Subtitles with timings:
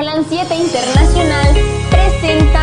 [0.00, 1.54] Holan 7 Internacional
[1.90, 2.59] presenta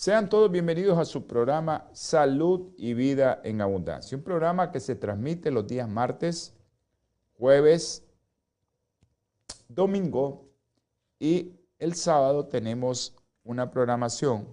[0.00, 4.94] Sean todos bienvenidos a su programa Salud y Vida en Abundancia, un programa que se
[4.94, 6.54] transmite los días martes,
[7.34, 8.02] jueves,
[9.68, 10.48] domingo
[11.18, 14.48] y el sábado tenemos una programación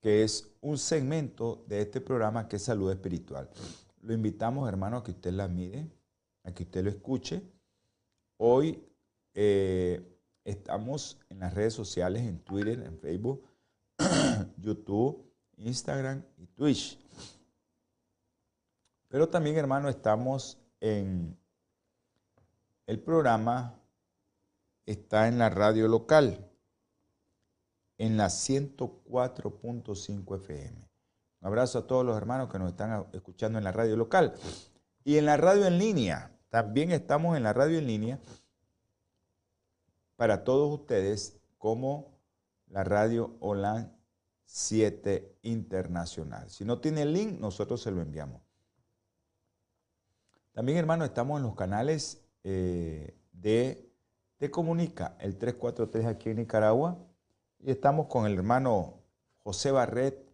[0.00, 3.50] que es un segmento de este programa que es salud espiritual.
[4.00, 5.86] Lo invitamos, hermano, a que usted la mire,
[6.44, 7.42] a que usted lo escuche.
[8.38, 8.82] Hoy
[9.34, 10.15] eh,
[10.46, 13.44] estamos en las redes sociales, en Twitter, en Facebook,
[14.56, 16.98] YouTube, Instagram y Twitch.
[19.08, 21.36] Pero también, hermano, estamos en
[22.86, 23.74] el programa,
[24.86, 26.48] está en la radio local,
[27.98, 30.88] en la 104.5 FM.
[31.40, 34.34] Un abrazo a todos los hermanos que nos están escuchando en la radio local.
[35.02, 38.20] Y en la radio en línea, también estamos en la radio en línea
[40.16, 42.18] para todos ustedes como
[42.68, 43.96] la radio OLAN
[44.46, 46.50] 7 Internacional.
[46.50, 48.40] Si no tiene el link, nosotros se lo enviamos.
[50.52, 53.92] También, hermano, estamos en los canales eh, de
[54.38, 56.98] Te Comunica, el 343 aquí en Nicaragua.
[57.58, 59.02] Y estamos con el hermano
[59.42, 60.26] José Barret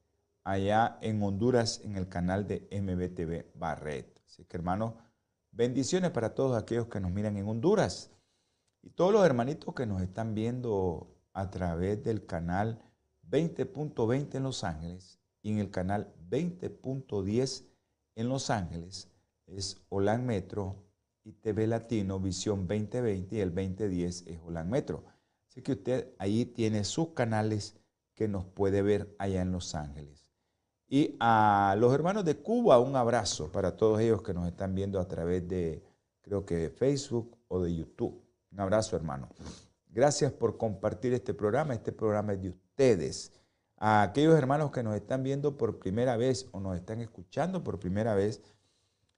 [0.45, 4.21] allá en Honduras en el canal de MBTV Barret.
[4.27, 4.99] Así que, hermano,
[5.51, 8.11] bendiciones para todos aquellos que nos miran en Honduras.
[8.83, 12.83] Y todos los hermanitos que nos están viendo a través del canal
[13.31, 17.65] 20.20 en Los Ángeles y en el canal 20.10
[18.17, 19.09] en Los Ángeles
[19.47, 20.77] es Holan Metro
[21.25, 25.05] y TV Latino Visión 2020 y el 2010 es Holan Metro.
[25.49, 27.77] Así que usted ahí tiene sus canales
[28.15, 30.29] que nos puede ver allá en Los Ángeles.
[30.89, 35.01] Y a los hermanos de Cuba, un abrazo para todos ellos que nos están viendo
[35.01, 35.83] a través de,
[36.21, 38.22] creo que de Facebook o de YouTube.
[38.53, 39.29] Un abrazo, hermano.
[39.89, 41.75] Gracias por compartir este programa.
[41.75, 43.33] Este programa es de ustedes.
[43.77, 47.81] A aquellos hermanos que nos están viendo por primera vez o nos están escuchando por
[47.81, 48.43] primera vez,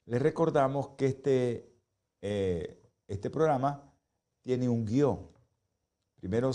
[0.07, 1.73] les recordamos que este,
[2.23, 3.83] eh, este programa
[4.41, 5.29] tiene un guion.
[6.17, 6.51] Primero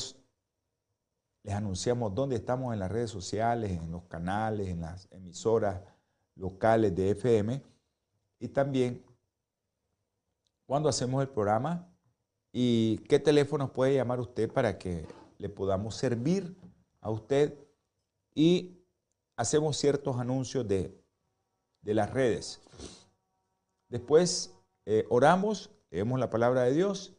[1.43, 5.81] les anunciamos dónde estamos en las redes sociales, en los canales, en las emisoras
[6.35, 7.61] locales de FM
[8.39, 9.03] y también
[10.65, 11.88] cuando hacemos el programa
[12.51, 15.05] y qué teléfonos puede llamar usted para que
[15.37, 16.55] le podamos servir
[17.01, 17.57] a usted
[18.33, 18.77] y
[19.35, 20.93] hacemos ciertos anuncios de,
[21.81, 22.59] de las redes.
[23.87, 24.53] Después
[24.85, 27.13] eh, oramos, leemos la palabra de Dios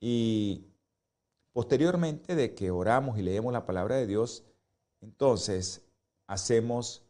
[0.00, 0.66] y
[1.52, 4.44] posteriormente de que oramos y leemos la palabra de Dios,
[5.00, 5.82] entonces
[6.26, 7.02] hacemos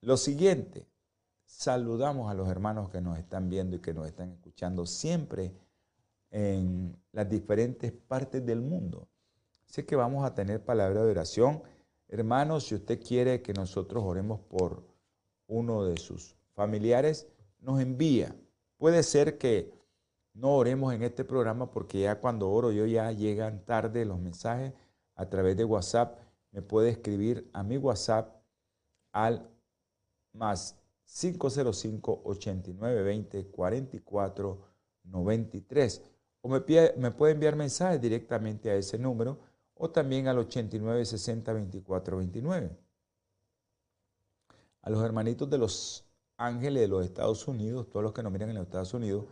[0.00, 0.86] lo siguiente.
[1.46, 5.54] Saludamos a los hermanos que nos están viendo y que nos están escuchando siempre
[6.30, 9.08] en las diferentes partes del mundo.
[9.68, 11.62] Así que vamos a tener palabra de oración.
[12.08, 14.82] Hermanos, si usted quiere que nosotros oremos por
[15.46, 17.26] uno de sus familiares,
[17.60, 18.36] nos envía.
[18.76, 19.72] Puede ser que
[20.34, 24.72] no oremos en este programa porque ya cuando oro yo ya llegan tarde los mensajes
[25.14, 26.18] a través de WhatsApp.
[26.52, 28.36] Me puede escribir a mi WhatsApp
[29.12, 29.50] al
[30.32, 34.58] más 505 8920 44
[35.04, 36.02] 93
[36.46, 36.62] o me,
[36.96, 39.36] me puede enviar mensajes directamente a ese número
[39.74, 42.70] o también al 89 60 24 29.
[44.82, 46.06] A los hermanitos de los
[46.36, 49.24] ángeles de los Estados Unidos, todos los que nos miran en los Estados Unidos,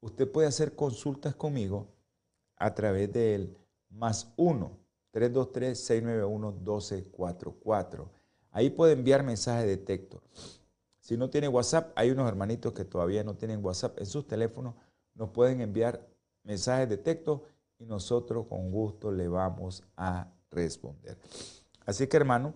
[0.00, 1.86] usted puede hacer consultas conmigo
[2.56, 3.54] a través del
[3.90, 4.70] más 1
[5.10, 8.10] 323 691 1244.
[8.52, 10.22] Ahí puede enviar mensajes de texto.
[10.98, 14.74] Si no tiene WhatsApp, hay unos hermanitos que todavía no tienen WhatsApp en sus teléfonos,
[15.14, 16.13] nos pueden enviar
[16.44, 17.42] mensajes de texto
[17.78, 21.18] y nosotros con gusto le vamos a responder.
[21.84, 22.54] Así que hermano,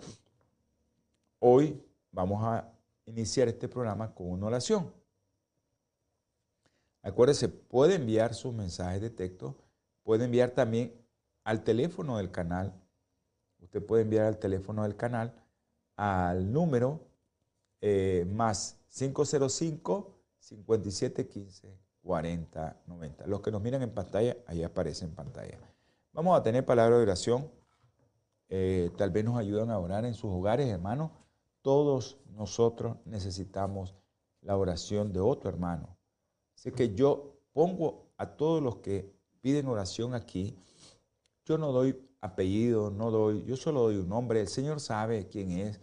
[1.41, 1.83] hoy
[2.13, 2.71] vamos a
[3.07, 4.93] iniciar este programa con una oración.
[7.03, 9.57] Acuérdese, puede enviar sus mensajes de texto,
[10.03, 10.93] puede enviar también
[11.45, 12.73] al teléfono del canal.
[13.61, 15.35] Usted puede enviar al teléfono del canal
[15.97, 17.01] al número
[17.81, 23.27] eh, más 505 5715 4090.
[23.27, 25.59] Los que nos miran en pantalla, ahí aparece en pantalla.
[26.13, 27.51] Vamos a tener palabra de oración.
[28.49, 31.11] Eh, tal vez nos ayudan a orar en sus hogares, hermanos.
[31.63, 33.95] Todos nosotros necesitamos
[34.41, 35.97] la oración de otro hermano.
[36.55, 40.57] Así que yo pongo a todos los que piden oración aquí,
[41.45, 45.53] yo no doy apellido, no doy, yo solo doy un nombre, el Señor sabe quién
[45.53, 45.81] es.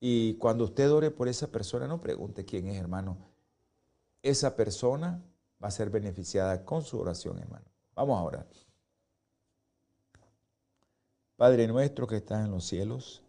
[0.00, 3.18] Y cuando usted ore por esa persona, no pregunte quién es, hermano.
[4.22, 5.22] Esa persona
[5.62, 7.66] va a ser beneficiada con su oración, hermano.
[7.94, 8.46] Vamos a orar.
[11.36, 13.22] Padre nuestro que estás en los cielos,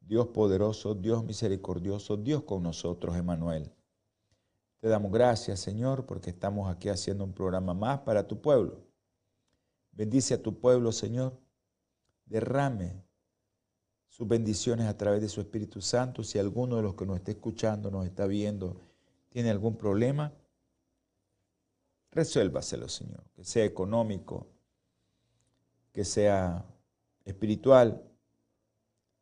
[0.00, 3.72] Dios poderoso, Dios misericordioso, Dios con nosotros, Emanuel.
[4.80, 8.84] Te damos gracias, Señor, porque estamos aquí haciendo un programa más para tu pueblo.
[9.92, 11.40] Bendice a tu pueblo, Señor.
[12.26, 13.02] Derrame
[14.08, 16.22] sus bendiciones a través de su Espíritu Santo.
[16.22, 18.80] Si alguno de los que nos está escuchando, nos está viendo,
[19.30, 20.32] tiene algún problema,
[22.14, 23.24] resuélvaselo, Señor.
[23.34, 24.46] Que sea económico,
[25.92, 26.64] que sea
[27.24, 28.02] espiritual,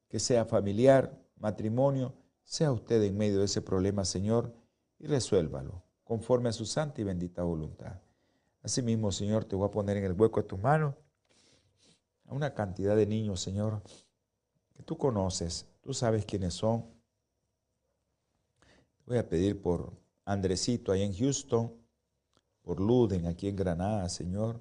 [0.08, 4.52] que sea familiar, matrimonio, sea usted en medio de ese problema, Señor
[5.02, 8.00] y resuélvalo conforme a su santa y bendita voluntad.
[8.62, 10.94] Asimismo, Señor, te voy a poner en el hueco de tus manos
[12.26, 13.82] a una cantidad de niños, Señor,
[14.74, 16.86] que tú conoces, tú sabes quiénes son.
[19.06, 19.92] Voy a pedir por
[20.24, 21.72] Andresito ahí en Houston,
[22.62, 24.60] por Luden aquí en Granada, Señor,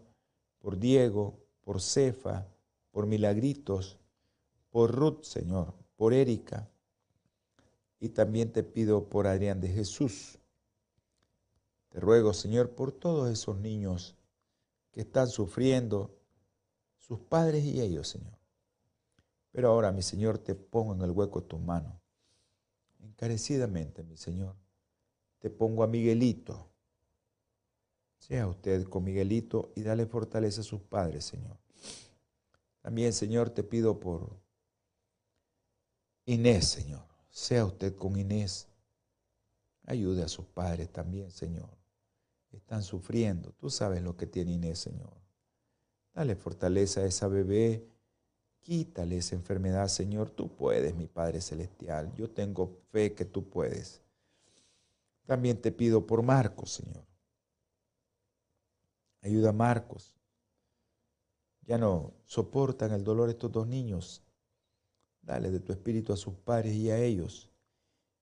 [0.59, 2.47] por Diego, por Cefa,
[2.91, 3.97] por Milagritos,
[4.69, 6.69] por Ruth, Señor, por Erika,
[7.99, 10.39] y también te pido por Adrián de Jesús.
[11.89, 14.15] Te ruego, Señor, por todos esos niños
[14.91, 16.17] que están sufriendo,
[16.97, 18.37] sus padres y ellos, Señor.
[19.51, 21.93] Pero ahora, mi Señor, te pongo en el hueco de tus manos.
[22.99, 24.55] Encarecidamente, mi Señor,
[25.39, 26.70] te pongo a Miguelito.
[28.21, 31.57] Sea usted con Miguelito y dale fortaleza a sus padres, Señor.
[32.81, 34.39] También, Señor, te pido por
[36.25, 38.67] Inés, Señor sea usted con Inés.
[39.85, 41.69] Ayude a sus padres también, Señor.
[42.51, 43.53] Están sufriendo.
[43.53, 45.13] Tú sabes lo que tiene Inés, Señor.
[46.13, 47.87] Dale fortaleza a esa bebé.
[48.59, 50.29] Quítale esa enfermedad, Señor.
[50.29, 52.13] Tú puedes, mi Padre Celestial.
[52.15, 54.01] Yo tengo fe que tú puedes.
[55.25, 57.05] También te pido por Marcos, Señor.
[59.21, 60.15] Ayuda a Marcos.
[61.61, 64.23] Ya no soportan el dolor estos dos niños.
[65.21, 67.49] Dale de tu espíritu a sus padres y a ellos.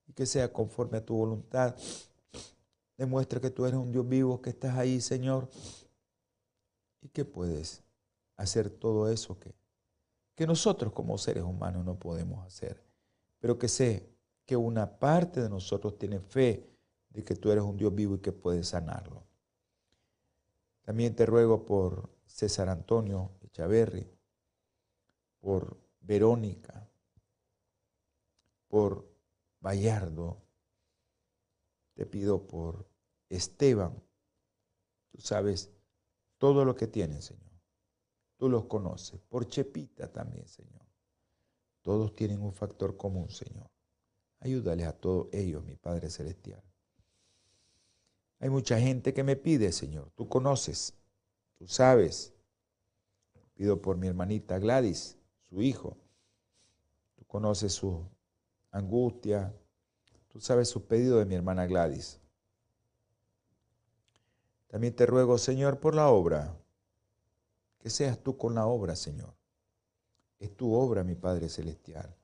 [0.08, 1.76] Y que sea conforme a tu voluntad.
[2.98, 5.50] Demuestra que tú eres un Dios vivo, que estás ahí, Señor.
[7.02, 7.82] Y que puedes
[8.36, 9.56] hacer todo eso que,
[10.36, 12.84] que nosotros como seres humanos no podemos hacer.
[13.40, 14.10] Pero que sé
[14.46, 16.70] que una parte de nosotros tiene fe
[17.10, 19.29] de que tú eres un Dios vivo y que puedes sanarlo.
[20.90, 24.12] También te ruego por César Antonio Echaverri,
[25.40, 26.90] por Verónica,
[28.68, 29.08] por
[29.60, 30.42] Bayardo,
[31.94, 32.90] te pido por
[33.30, 34.02] Esteban.
[35.12, 35.72] Tú sabes
[36.40, 37.62] todo lo que tienen, Señor.
[38.36, 39.20] Tú los conoces.
[39.20, 40.88] Por Chepita también, Señor.
[41.84, 43.70] Todos tienen un factor común, Señor.
[44.40, 46.64] Ayúdales a todos ellos, mi Padre Celestial.
[48.40, 50.12] Hay mucha gente que me pide, Señor.
[50.16, 50.94] Tú conoces,
[51.58, 52.34] tú sabes.
[53.54, 55.18] Pido por mi hermanita Gladys,
[55.50, 55.98] su hijo.
[57.16, 58.06] Tú conoces su
[58.72, 59.54] angustia.
[60.30, 62.20] Tú sabes su pedido de mi hermana Gladys.
[64.68, 66.56] También te ruego, Señor, por la obra.
[67.80, 69.34] Que seas tú con la obra, Señor.
[70.40, 72.16] Es tu obra, mi Padre Celestial.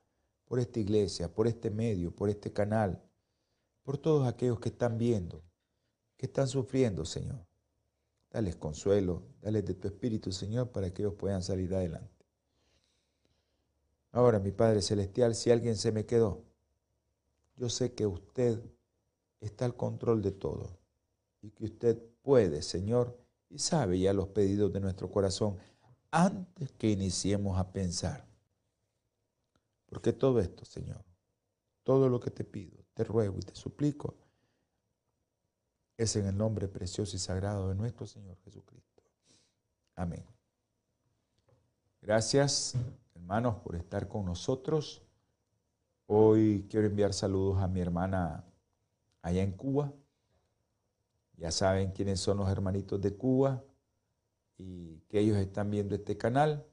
[0.46, 3.02] Por esta iglesia, por este medio, por este canal.
[3.82, 5.42] Por todos aquellos que están viendo,
[6.16, 7.46] que están sufriendo, Señor.
[8.30, 12.26] Dales consuelo, dales de tu Espíritu, Señor, para que ellos puedan salir adelante.
[14.12, 16.42] Ahora, mi Padre Celestial, si alguien se me quedó,
[17.56, 18.62] yo sé que usted
[19.40, 20.78] está al control de todo
[21.42, 23.18] y que usted puede, Señor,
[23.48, 25.56] y sabe ya los pedidos de nuestro corazón
[26.10, 28.26] antes que iniciemos a pensar.
[29.86, 31.04] Porque todo esto, Señor,
[31.82, 34.14] todo lo que te pido, te ruego y te suplico,
[35.96, 39.02] es en el nombre precioso y sagrado de nuestro Señor Jesucristo.
[39.94, 40.24] Amén.
[42.00, 42.74] Gracias
[43.26, 45.02] hermanos, por estar con nosotros.
[46.06, 48.44] Hoy quiero enviar saludos a mi hermana
[49.20, 49.92] allá en Cuba.
[51.36, 53.64] Ya saben quiénes son los hermanitos de Cuba
[54.58, 56.64] y que ellos están viendo este canal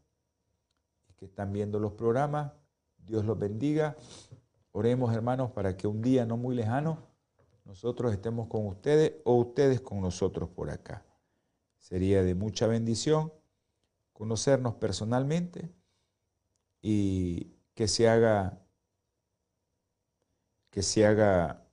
[1.18, 2.52] que están viendo los programas.
[2.98, 3.98] Dios los bendiga.
[4.74, 7.00] Oremos, hermanos, para que un día no muy lejano
[7.66, 11.06] nosotros estemos con ustedes o ustedes con nosotros por acá.
[11.80, 13.34] Sería de mucha bendición
[14.14, 15.70] conocernos personalmente
[16.82, 18.60] y que se haga
[20.70, 21.64] que se haga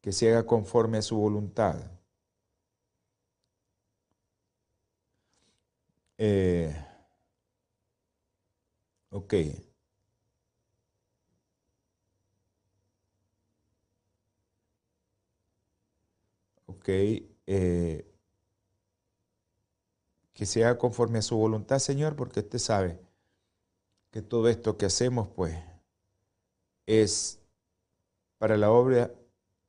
[0.00, 1.76] que se haga conforme a su voluntad.
[6.18, 6.74] Eh,
[9.10, 9.34] ok.
[16.86, 18.10] Eh,
[20.34, 23.00] que se haga conforme a su voluntad, Señor, porque usted sabe
[24.10, 25.56] que todo esto que hacemos, pues,
[26.86, 27.40] es
[28.38, 29.14] para la obra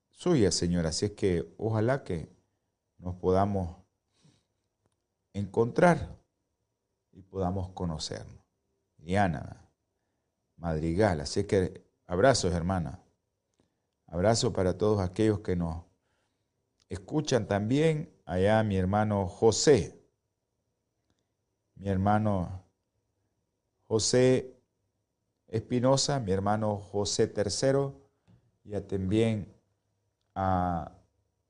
[0.09, 0.87] suya, Señor.
[0.87, 2.29] Así es que ojalá que
[2.97, 3.77] nos podamos
[5.33, 6.17] encontrar
[7.11, 8.43] y podamos conocernos.
[8.97, 9.69] Diana,
[10.57, 12.99] Madrigal, así es que abrazos, hermana.
[14.07, 15.84] Abrazo para todos aquellos que nos
[16.89, 18.13] escuchan también.
[18.25, 20.01] Allá mi hermano José,
[21.75, 22.63] mi hermano
[23.87, 24.57] José
[25.47, 28.01] Espinosa, mi hermano José Tercero,
[28.63, 29.53] y también
[30.33, 30.91] a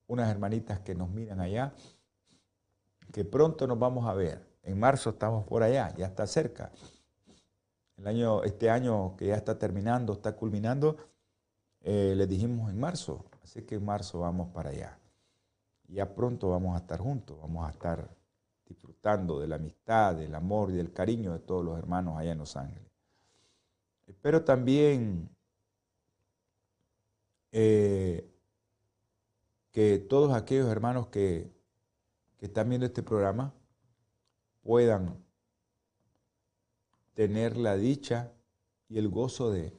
[0.07, 1.73] unas hermanitas que nos miran allá,
[3.13, 4.45] que pronto nos vamos a ver.
[4.63, 6.71] En marzo estamos por allá, ya está cerca.
[7.97, 10.97] El año, este año que ya está terminando, está culminando,
[11.81, 14.99] eh, les dijimos en marzo, así que en marzo vamos para allá.
[15.87, 18.09] Ya pronto vamos a estar juntos, vamos a estar
[18.65, 22.39] disfrutando de la amistad, del amor y del cariño de todos los hermanos allá en
[22.39, 22.91] Los Ángeles.
[24.07, 25.29] Espero también
[27.51, 28.29] eh,
[29.71, 31.53] que todos aquellos hermanos que,
[32.39, 33.55] están viendo este programa
[34.61, 35.17] puedan
[37.15, 38.31] tener la dicha
[38.87, 39.73] y el gozo de,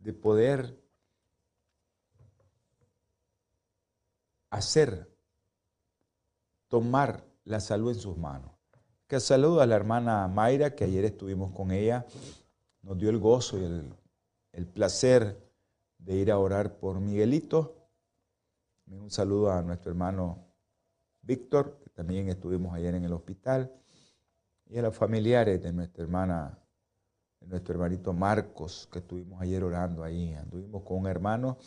[0.00, 0.78] de poder
[4.50, 5.11] hacer,
[6.72, 8.50] tomar la salud en sus manos.
[9.06, 12.06] Que saludo a la hermana Mayra, que ayer estuvimos con ella,
[12.80, 13.92] nos dio el gozo y el,
[14.52, 15.36] el placer
[15.98, 17.76] de ir a orar por Miguelito
[18.86, 20.46] un saludo a nuestro hermano
[21.20, 23.70] Víctor, que también estuvimos ayer en el hospital,
[24.64, 26.58] y a los familiares de nuestra hermana,
[27.38, 30.32] de nuestro hermanito Marcos, que estuvimos ayer orando ahí.
[30.32, 31.58] Anduvimos con un hermano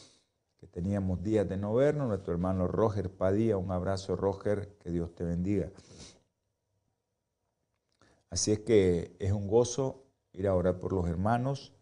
[0.67, 3.57] teníamos días de no vernos, nuestro hermano Roger Padilla.
[3.57, 5.71] Un abrazo, Roger, que Dios te bendiga.
[8.29, 10.03] Así es que es un gozo
[10.33, 11.73] ir a orar por los hermanos.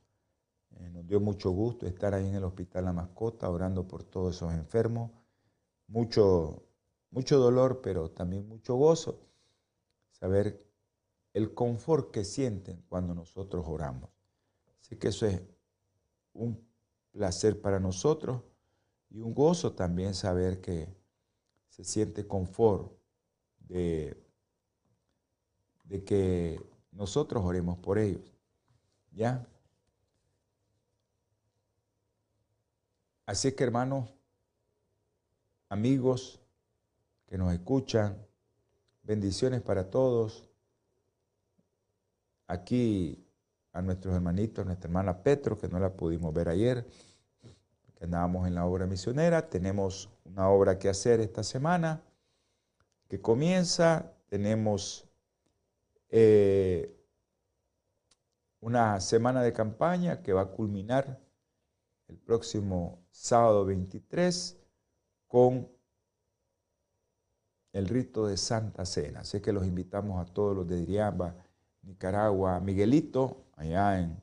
[0.71, 4.35] Eh, nos dio mucho gusto estar ahí en el Hospital La Mascota orando por todos
[4.35, 5.11] esos enfermos
[5.87, 6.63] mucho,
[7.11, 9.19] mucho dolor, pero también mucho gozo.
[10.11, 10.65] Saber
[11.33, 14.09] el confort que sienten cuando nosotros oramos.
[14.79, 15.41] Así que eso es
[16.33, 16.59] un
[17.11, 18.41] placer para nosotros
[19.13, 20.89] y un gozo también saber que
[21.69, 22.91] se siente confort
[23.59, 24.17] de,
[25.85, 26.59] de que
[26.91, 28.23] nosotros oremos por ellos.
[29.11, 29.45] ¿Ya?
[33.27, 34.09] Así que hermanos,
[35.69, 36.39] amigos
[37.27, 38.17] que nos escuchan.
[39.03, 40.49] Bendiciones para todos.
[42.47, 43.23] Aquí
[43.73, 46.87] a nuestros hermanitos, nuestra hermana Petro, que no la pudimos ver ayer,
[48.05, 49.49] andábamos en la obra misionera.
[49.49, 52.01] Tenemos una obra que hacer esta semana
[53.07, 54.11] que comienza.
[54.27, 55.07] Tenemos
[56.09, 56.95] eh,
[58.59, 61.19] una semana de campaña que va a culminar
[62.07, 64.57] el próximo sábado 23
[65.27, 65.67] con
[67.71, 69.21] el rito de Santa Cena.
[69.21, 71.35] Así que los invitamos a todos los de Diriamba,
[71.81, 74.21] Nicaragua, Miguelito, allá en,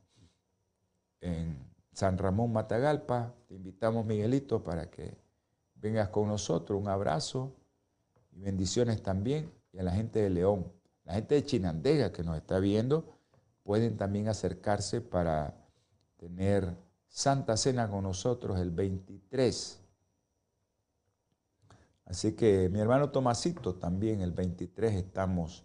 [1.20, 1.58] en
[1.92, 3.34] San Ramón Matagalpa.
[3.50, 5.18] Te invitamos, Miguelito, para que
[5.74, 6.80] vengas con nosotros.
[6.80, 7.52] Un abrazo
[8.30, 9.50] y bendiciones también.
[9.72, 13.18] Y a la gente de León, la gente de Chinandega que nos está viendo,
[13.64, 15.56] pueden también acercarse para
[16.16, 16.76] tener
[17.08, 19.80] Santa Cena con nosotros el 23
[22.04, 25.64] Así que mi hermano Tomasito también el 23 estamos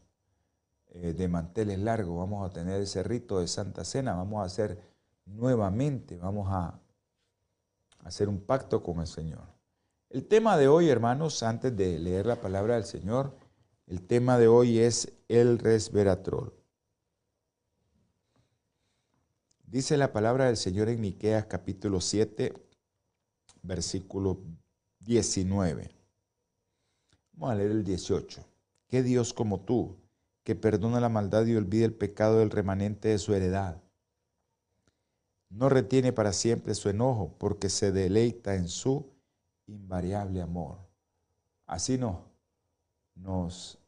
[0.88, 4.82] eh, de manteles largos, vamos a tener ese rito de Santa Cena, vamos a hacer
[5.26, 6.80] nuevamente, vamos a
[8.06, 9.44] hacer un pacto con el Señor.
[10.10, 13.36] El tema de hoy, hermanos, antes de leer la palabra del Señor,
[13.88, 16.54] el tema de hoy es el resveratrol.
[19.66, 22.54] Dice la palabra del Señor en Miqueas capítulo 7,
[23.64, 24.40] versículo
[25.00, 25.90] 19.
[27.34, 28.46] Vamos a leer el 18.
[28.88, 29.98] ¿Qué Dios como tú,
[30.44, 33.82] que perdona la maldad y olvida el pecado del remanente de su heredad?
[35.50, 39.06] No retiene para siempre su enojo, porque se deleita en su
[39.68, 40.80] invariable amor.
[41.66, 42.26] Así no,
[43.16, 43.80] nos,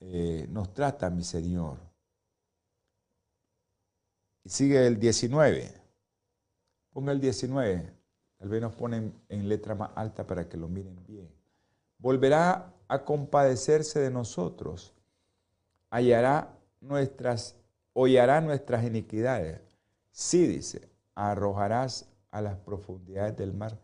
[0.00, 1.78] eh, nos trata mi Señor.
[4.44, 5.72] Y sigue el 19.
[6.90, 7.92] Ponga el 19.
[8.38, 11.30] Tal vez nos ponen en letra más alta para que lo miren bien.
[11.98, 14.92] Volverá a compadecerse de nosotros.
[15.88, 17.56] Hallará nuestras,
[17.94, 19.60] hollará nuestras iniquidades
[20.16, 23.76] Sí, dice, arrojarás a las profundidades del mar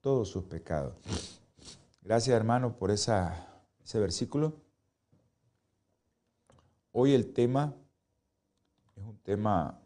[0.00, 0.96] todos sus pecados.
[2.02, 3.12] Gracias, hermano, por ese
[3.94, 4.52] versículo.
[6.90, 7.72] Hoy el tema
[8.96, 9.80] es un tema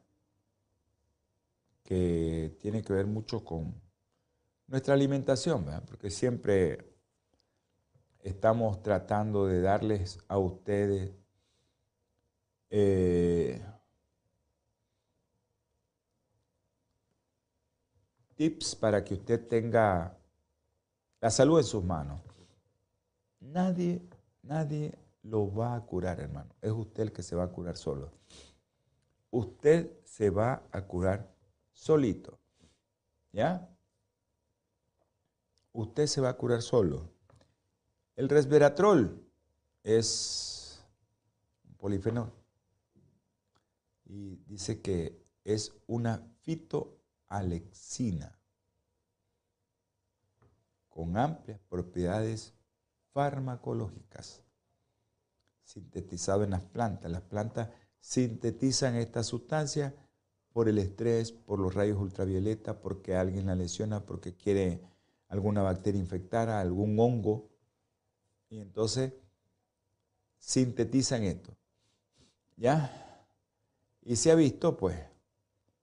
[1.83, 3.75] que tiene que ver mucho con
[4.69, 6.95] nuestra alimentación, porque siempre
[8.21, 11.12] estamos tratando de darles a ustedes
[12.71, 13.62] eh,
[18.40, 20.16] tips para que usted tenga
[21.20, 22.23] la salud en sus manos.
[23.38, 24.00] Nadie,
[24.42, 26.49] nadie lo va a curar, hermano.
[26.62, 28.11] Es usted el que se va a curar solo.
[29.30, 31.30] Usted se va a curar
[31.75, 32.38] solito.
[33.30, 33.68] ¿Ya?
[35.75, 37.11] Usted se va a curar solo.
[38.16, 39.23] El resveratrol
[39.85, 40.82] es
[41.68, 42.32] un polifenol.
[44.06, 47.00] Y dice que es una fito
[47.30, 48.37] alexina,
[50.88, 52.52] con amplias propiedades
[53.12, 54.42] farmacológicas,
[55.62, 57.10] sintetizado en las plantas.
[57.10, 57.70] Las plantas
[58.00, 59.94] sintetizan esta sustancia
[60.52, 64.82] por el estrés, por los rayos ultravioleta, porque alguien la lesiona, porque quiere
[65.28, 67.49] alguna bacteria infectada, algún hongo.
[68.49, 69.12] Y entonces
[70.38, 71.56] sintetizan esto.
[72.56, 73.25] ¿Ya?
[74.02, 74.99] Y se ha visto, pues,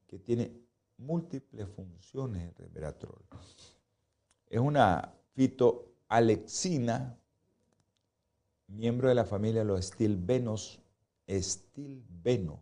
[0.08, 0.67] que tiene
[0.98, 3.24] múltiples funciones el resveratrol.
[4.50, 7.18] Es una fitoalexina,
[8.68, 10.80] miembro de la familia de los estilbenos,
[11.26, 12.62] estilbeno,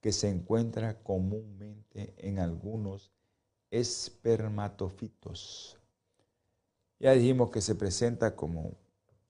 [0.00, 3.10] que se encuentra comúnmente en algunos
[3.70, 5.78] espermatofitos.
[6.98, 8.76] Ya dijimos que se presenta como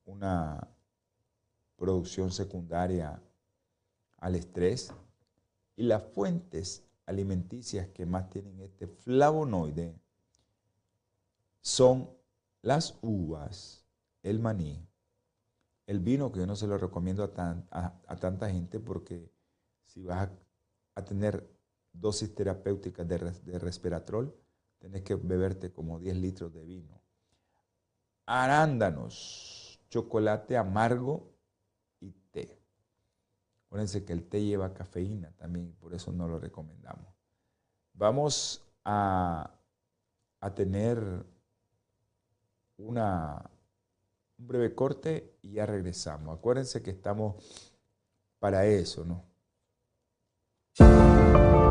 [0.04, 0.68] una
[1.76, 3.20] producción secundaria
[4.18, 4.92] al estrés
[5.76, 9.94] y las fuentes alimenticias que más tienen este flavonoide
[11.60, 12.10] son
[12.62, 13.86] las uvas,
[14.22, 14.86] el maní,
[15.86, 19.30] el vino, que yo no se lo recomiendo a, tanta gente porque
[19.84, 20.28] si vas
[20.94, 21.48] a, tener
[21.92, 24.36] dosis terapéuticas de, de respiratrol,
[24.78, 27.00] tenés que beberte como 10 litros de vino.
[28.26, 31.32] Arándanos, chocolate amargo
[32.00, 32.65] y té.
[33.66, 37.07] Acuérdense que el té lleva cafeína también, por eso no lo recomendamos.
[37.92, 39.50] Vamos a,
[40.55, 41.02] tener
[42.76, 43.50] una,
[44.38, 46.38] un breve corte y ya regresamos.
[46.38, 47.35] Acuérdense que estamos
[48.38, 49.24] para eso, ¿no?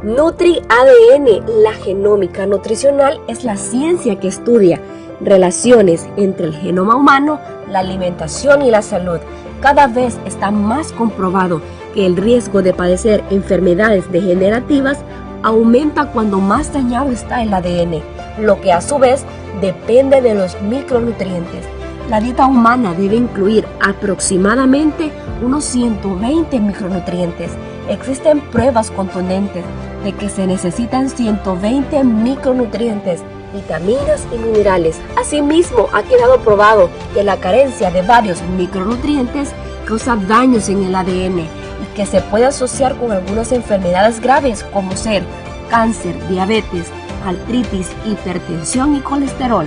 [0.04, 4.82] Nutri ADN, la genómica nutricional, es la ciencia que estudia
[5.22, 9.20] relaciones entre el genoma humano, la alimentación y la salud.
[9.62, 11.62] Cada vez está más comprobado
[11.96, 15.00] que el riesgo de padecer enfermedades degenerativas
[15.42, 18.02] aumenta cuando más dañado está el ADN,
[18.40, 19.24] lo que a su vez
[19.62, 21.66] depende de los micronutrientes.
[22.10, 27.52] La dieta humana debe incluir aproximadamente unos 120 micronutrientes.
[27.90, 29.64] Existen pruebas contundentes
[30.04, 33.22] de que se necesitan 120 micronutrientes,
[33.54, 35.00] vitaminas y minerales.
[35.18, 39.52] Asimismo, ha quedado probado que la carencia de varios micronutrientes
[39.88, 41.65] causa daños en el ADN
[41.96, 45.24] que se puede asociar con algunas enfermedades graves como ser
[45.70, 46.88] cáncer, diabetes,
[47.26, 49.66] artritis, hipertensión y colesterol.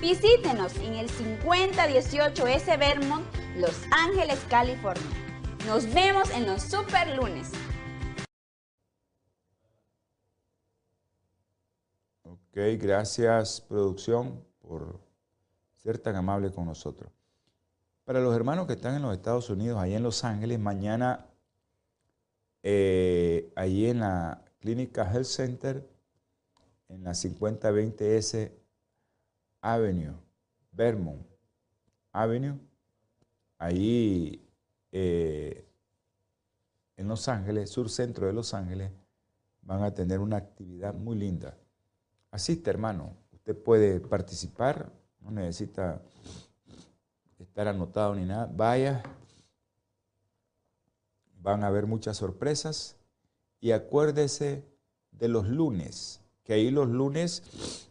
[0.00, 2.74] Visítenos en el 5018 S.
[2.78, 5.04] Vermont, Los Ángeles, California.
[5.66, 7.50] Nos vemos en los super lunes.
[12.56, 14.98] Gracias producción por
[15.74, 17.12] ser tan amable con nosotros.
[18.04, 21.26] Para los hermanos que están en los Estados Unidos, ahí en Los Ángeles, mañana,
[22.62, 25.86] eh, ahí en la Clínica Health Center,
[26.88, 28.52] en la 5020S
[29.60, 30.14] Avenue,
[30.72, 31.26] Vermont
[32.12, 32.58] Avenue,
[33.58, 34.48] ahí
[34.92, 35.68] eh,
[36.96, 38.90] en Los Ángeles, sur centro de Los Ángeles,
[39.60, 41.54] van a tener una actividad muy linda.
[42.30, 43.16] Asiste, hermano.
[43.32, 46.02] Usted puede participar, no necesita
[47.38, 48.50] estar anotado ni nada.
[48.52, 49.02] Vaya,
[51.40, 52.96] van a haber muchas sorpresas
[53.60, 54.64] y acuérdese
[55.12, 57.88] de los lunes, que ahí los lunes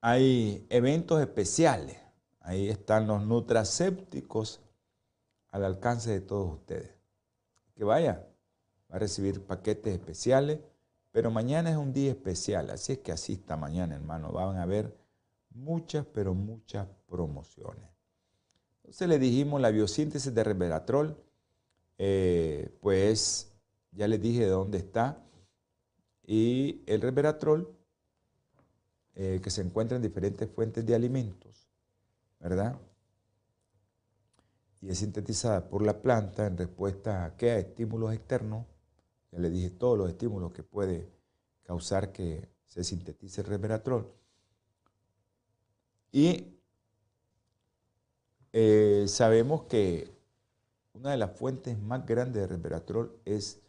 [0.00, 1.98] hay eventos especiales.
[2.40, 4.60] Ahí están los nutracépticos
[5.50, 6.90] al alcance de todos ustedes.
[7.74, 8.26] Que vaya,
[8.90, 10.60] va a recibir paquetes especiales,
[11.18, 14.30] pero mañana es un día especial, así es que asista mañana, hermano.
[14.30, 14.96] Van a haber
[15.50, 17.90] muchas, pero muchas promociones.
[18.76, 21.20] Entonces le dijimos la biosíntesis de resveratrol,
[21.98, 23.52] eh, pues
[23.90, 25.20] ya les dije de dónde está.
[26.24, 27.76] Y el resveratrol,
[29.16, 31.68] eh, que se encuentra en diferentes fuentes de alimentos,
[32.38, 32.78] ¿verdad?
[34.80, 37.50] Y es sintetizada por la planta en respuesta a qué?
[37.50, 38.66] A estímulos externos.
[39.30, 41.10] Ya les dije todos los estímulos que puede
[41.62, 44.10] causar que se sintetice el resveratrol.
[46.12, 46.58] Y
[48.52, 50.10] eh, sabemos que
[50.94, 53.60] una de las fuentes más grandes de resveratrol es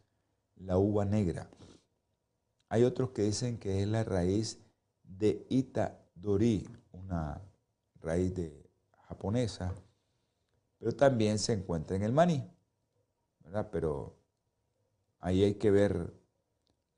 [0.56, 1.50] la uva negra.
[2.70, 4.60] Hay otros que dicen que es la raíz
[5.04, 7.42] de Itadori, una
[8.02, 8.70] raíz de,
[9.10, 9.74] japonesa,
[10.78, 12.48] pero también se encuentra en el maní,
[13.40, 13.70] ¿verdad?
[13.72, 14.19] Pero
[15.20, 16.14] ahí hay que ver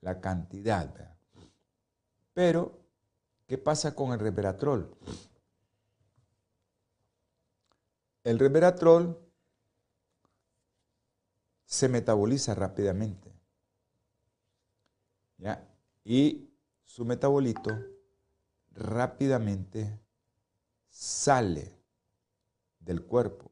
[0.01, 1.15] la cantidad.
[2.33, 2.79] Pero,
[3.47, 4.95] ¿qué pasa con el resveratrol?
[8.23, 9.17] El resveratrol
[11.65, 13.31] se metaboliza rápidamente.
[15.37, 15.67] ¿ya?
[16.03, 16.49] Y
[16.85, 17.71] su metabolito
[18.71, 19.99] rápidamente
[20.89, 21.77] sale
[22.79, 23.50] del cuerpo.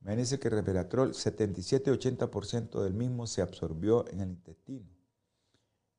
[0.00, 4.88] Imagínense que el resveratrol, 77-80% del mismo se absorbió en el intestino.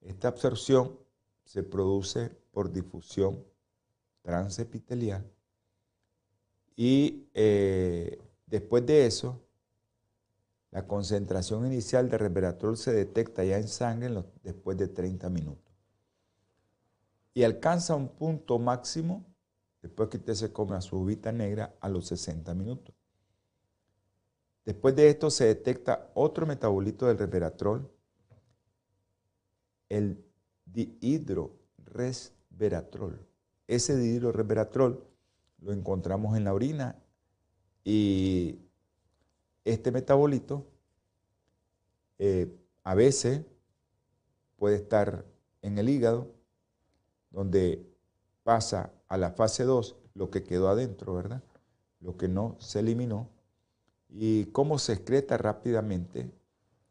[0.01, 0.97] Esta absorción
[1.43, 3.43] se produce por difusión
[4.23, 5.29] transepitelial
[6.75, 9.39] y eh, después de eso,
[10.71, 15.71] la concentración inicial de resveratrol se detecta ya en sangre después de 30 minutos.
[17.33, 19.25] Y alcanza un punto máximo
[19.81, 22.95] después que usted se come su uvita negra a los 60 minutos.
[24.65, 27.89] Después de esto se detecta otro metabolito del resveratrol,
[29.89, 30.23] el
[30.65, 33.25] dihidroresveratrol.
[33.67, 35.03] Ese dihidroresveratrol
[35.59, 37.01] lo encontramos en la orina
[37.83, 38.59] y
[39.65, 40.67] este metabolito
[42.19, 43.41] eh, a veces
[44.57, 45.25] puede estar
[45.61, 46.31] en el hígado,
[47.31, 47.85] donde
[48.43, 51.43] pasa a la fase 2 lo que quedó adentro, ¿verdad?
[51.99, 53.29] Lo que no se eliminó.
[54.11, 56.29] Y cómo se excreta rápidamente,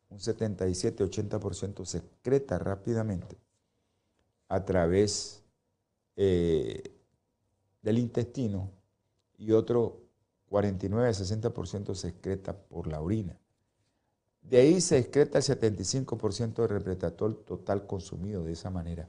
[0.09, 3.37] un 77-80% se excreta rápidamente
[4.48, 5.42] a través
[6.16, 6.83] eh,
[7.83, 8.70] del intestino
[9.38, 10.00] y otro
[10.50, 13.38] 49-60% se excreta por la orina.
[14.42, 19.09] De ahí se excreta el 75% de resveratrol total consumido de esa manera.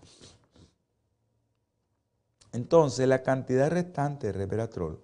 [2.52, 5.02] Entonces, la cantidad restante de resveratrol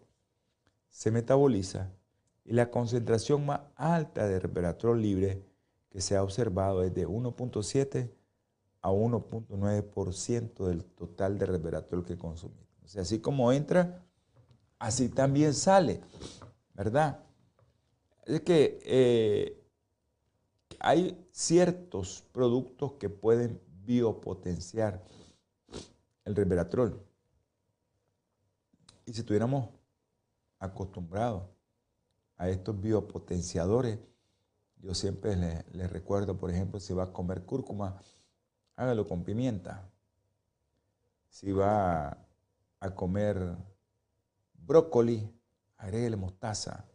[0.89, 1.91] se metaboliza
[2.47, 5.43] y la concentración más alta de resveratrol libre
[5.89, 8.09] que se ha observado es de 1.7
[8.81, 12.65] a 1.9% del total de resveratrol que consumimos.
[12.85, 14.01] O sea, así como entra,
[14.79, 15.99] así también sale,
[16.73, 17.19] ¿verdad?
[18.25, 19.61] Es que eh,
[20.79, 25.03] hay ciertos productos que pueden biopotenciar
[26.23, 27.05] el resveratrol.
[29.05, 29.67] Y si estuviéramos
[30.59, 31.56] acostumbrados
[32.37, 33.99] a estos biopotenciadores,
[34.81, 37.99] yo siempre les, recuerdo, por ejemplo, si va a comer cúrcuma,
[38.75, 39.89] hágalo con pimienta.
[41.29, 42.17] Si va
[42.79, 43.55] a comer
[44.53, 45.29] brócoli,
[45.77, 46.85] agréguele mostaza.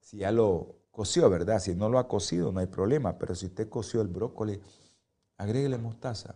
[0.00, 1.58] Si ya lo coció, ¿verdad?
[1.58, 4.60] Si no lo ha cocido, no hay problema, pero si usted coció el brócoli,
[5.38, 6.34] agréguele mostaza,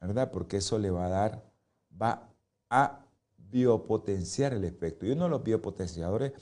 [0.00, 0.30] ¿verdad?
[0.30, 1.52] Porque eso le va a dar,
[2.00, 2.28] va
[2.70, 3.04] a
[3.36, 5.06] biopotenciar el efecto.
[5.06, 6.32] Y uno de los biopotenciadores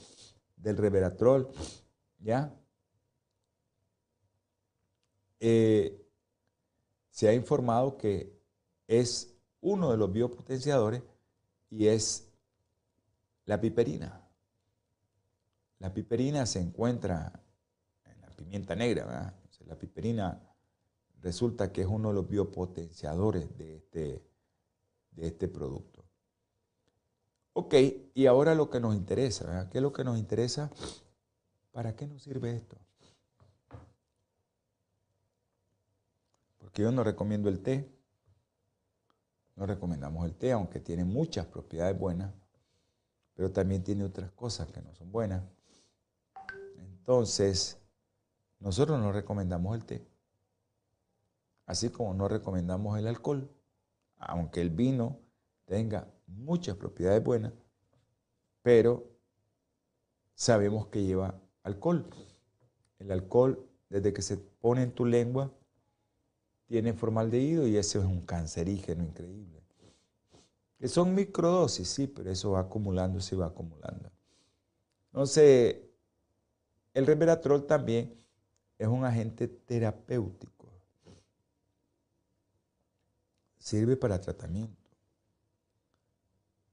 [0.65, 1.47] del reveratrol,
[2.17, 2.51] ¿ya?
[5.39, 6.09] Eh,
[7.11, 8.35] se ha informado que
[8.87, 11.03] es uno de los biopotenciadores
[11.69, 12.31] y es
[13.45, 14.27] la piperina.
[15.77, 17.43] La piperina se encuentra
[18.03, 19.35] en la pimienta negra, ¿verdad?
[19.67, 20.41] la piperina
[21.21, 24.23] resulta que es uno de los biopotenciadores de este,
[25.11, 25.94] de este producto.
[27.57, 27.73] Ok,
[28.13, 29.69] y ahora lo que nos interesa, ¿verdad?
[29.69, 30.69] ¿qué es lo que nos interesa?
[31.71, 32.75] ¿Para qué nos sirve esto?
[36.57, 37.89] Porque yo no recomiendo el té,
[39.55, 42.33] no recomendamos el té, aunque tiene muchas propiedades buenas,
[43.35, 45.41] pero también tiene otras cosas que no son buenas.
[46.77, 47.77] Entonces,
[48.59, 50.05] nosotros no recomendamos el té,
[51.67, 53.49] así como no recomendamos el alcohol,
[54.17, 55.24] aunque el vino
[55.65, 57.53] tenga muchas propiedades buenas,
[58.61, 59.07] pero
[60.33, 62.05] sabemos que lleva alcohol.
[62.99, 65.51] El alcohol, desde que se pone en tu lengua,
[66.67, 69.61] tiene formaldehído y ese es un cancerígeno increíble.
[70.77, 74.11] Que son microdosis, sí, pero eso va acumulando, se va acumulando.
[75.11, 75.77] Entonces,
[76.93, 78.13] el resveratrol también
[78.77, 80.69] es un agente terapéutico.
[83.57, 84.84] Sirve para tratamiento.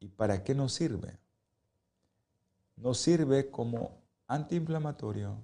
[0.03, 1.17] ¿Y para qué nos sirve?
[2.75, 5.37] Nos sirve como antiinflamatorio,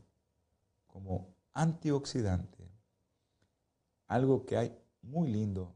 [0.88, 2.68] como antioxidante,
[4.09, 5.73] algo que hay muy lindo,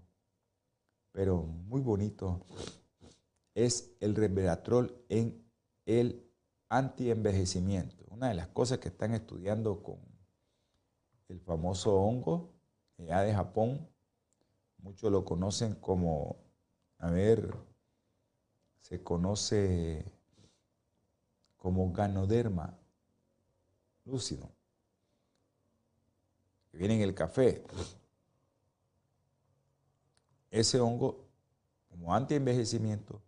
[1.12, 2.45] pero muy bonito,
[3.55, 5.40] es el resveratrol en
[5.87, 6.29] el
[6.68, 8.05] antienvejecimiento.
[8.09, 10.01] Una de las cosas que están estudiando con
[11.29, 12.53] el famoso hongo
[12.99, 13.88] ya de Japón,
[14.79, 16.37] muchos lo conocen como,
[16.99, 17.72] a ver,
[18.83, 20.05] se conoce
[21.57, 22.79] como ganoderma
[24.05, 24.49] lúcido,
[26.71, 27.64] que viene en el café
[30.51, 31.25] ese hongo
[31.88, 33.23] como anti-envejecimiento,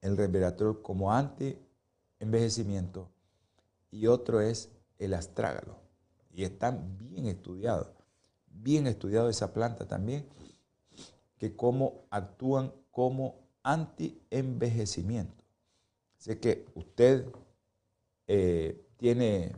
[0.00, 3.10] el resveratrol como anti-envejecimiento
[3.90, 5.78] y otro es el astrágalo.
[6.32, 7.88] Y están bien estudiados,
[8.46, 10.28] bien estudiado esa planta también,
[11.38, 15.42] que cómo actúan como anti-envejecimiento.
[16.18, 17.26] Así que usted
[18.28, 19.52] eh, tiene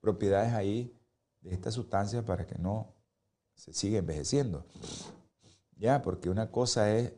[0.00, 0.96] propiedades ahí
[1.40, 2.94] de esta sustancia para que no
[3.54, 4.64] se siga envejeciendo.
[5.76, 7.12] Ya, porque una cosa es,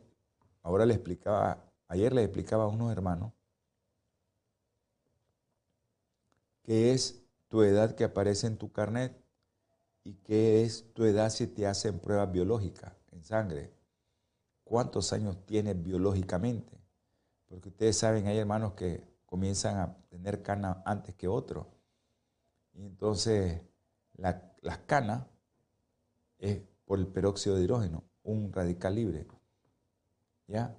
[0.61, 3.33] ahora le explicaba, ayer le explicaba a unos hermanos,
[6.63, 9.21] qué es tu edad que aparece en tu carnet
[10.03, 13.82] y qué es tu edad si te hacen pruebas biológicas en sangre.
[14.63, 16.79] ¿Cuántos años tienes biológicamente?
[17.47, 21.67] Porque ustedes saben, hay hermanos que comienzan a tener canas antes que otros.
[22.73, 23.61] Y entonces
[24.15, 25.25] las canas
[26.37, 29.27] es por el peróxido de hidrógeno un radical libre.
[30.47, 30.75] ¿Ya?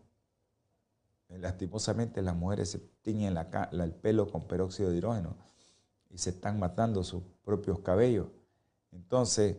[1.28, 3.36] Eh, lastimosamente las mujeres se tiñen
[3.72, 5.36] el pelo con peróxido de hidrógeno
[6.10, 8.28] y se están matando sus propios cabellos.
[8.92, 9.56] Entonces,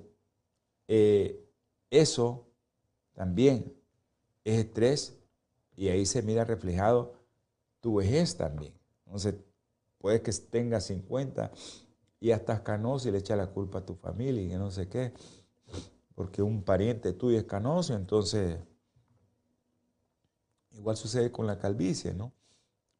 [0.87, 1.49] eh,
[1.89, 2.47] eso
[3.13, 3.73] también
[4.45, 5.17] es estrés
[5.75, 7.15] y ahí se mira reflejado
[7.81, 8.73] tu vejez también.
[9.05, 9.35] Entonces,
[9.97, 11.51] puede que tengas 50
[12.21, 14.87] y ya estás canoso y le echa la culpa a tu familia y no sé
[14.87, 15.11] qué
[16.15, 18.57] porque un pariente tuyo es canoso, entonces
[20.71, 22.33] igual sucede con la calvicie, ¿no?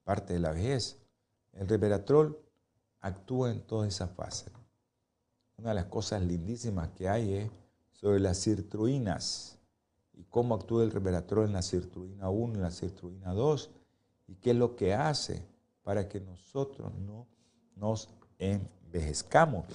[0.03, 0.99] Parte de la vejez.
[1.53, 2.37] El resveratrol
[2.99, 4.51] actúa en todas esas fases.
[5.57, 7.51] Una de las cosas lindísimas que hay es
[7.93, 9.54] sobre las sirtruinas
[10.17, 13.71] y cómo actúa el resveratrol en la sirtruina 1 y la sirtruina 2
[14.27, 15.45] y qué es lo que hace
[15.83, 17.27] para que nosotros no
[17.75, 19.65] nos envejezcamos.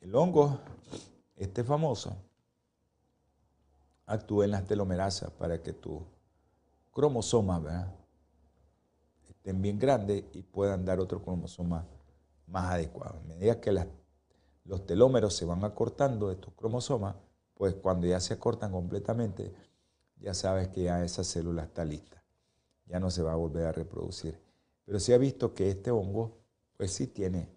[0.00, 0.58] El hongo
[1.36, 2.16] este famoso
[4.06, 6.02] actúa en las telomerasas para que tus
[6.92, 7.62] cromosomas
[9.28, 11.86] estén bien grandes y puedan dar otro cromosoma
[12.46, 13.20] más adecuado.
[13.20, 13.72] A medida que
[14.64, 17.14] los telómeros se van acortando de tus cromosomas,
[17.58, 19.52] pues cuando ya se acortan completamente,
[20.16, 22.24] ya sabes que ya esa célula está lista.
[22.86, 24.40] Ya no se va a volver a reproducir.
[24.86, 26.38] Pero se ha visto que este hongo,
[26.78, 27.50] pues sí tiene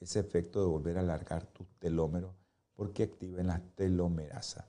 [0.00, 2.32] ese efecto de volver a alargar tus telómeros
[2.74, 4.66] porque activa en la telomerasa.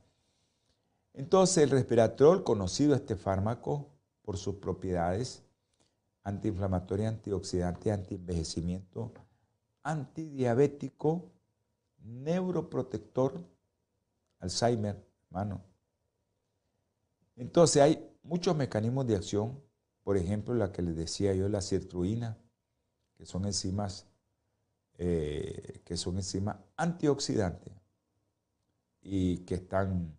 [1.13, 3.87] Entonces, el resveratrol, conocido este fármaco
[4.23, 5.43] por sus propiedades
[6.23, 9.11] antiinflamatorio, antioxidante, antienvejecimiento,
[9.83, 11.31] antidiabético,
[12.03, 13.33] neuroprotector,
[14.41, 15.63] Alzheimer, hermano.
[17.37, 19.63] Entonces, hay muchos mecanismos de acción,
[20.03, 22.37] por ejemplo, la que les decía yo, la sirtuina,
[23.15, 24.07] que son enzimas,
[24.97, 27.73] eh, que son enzimas antioxidantes
[29.01, 30.15] y que están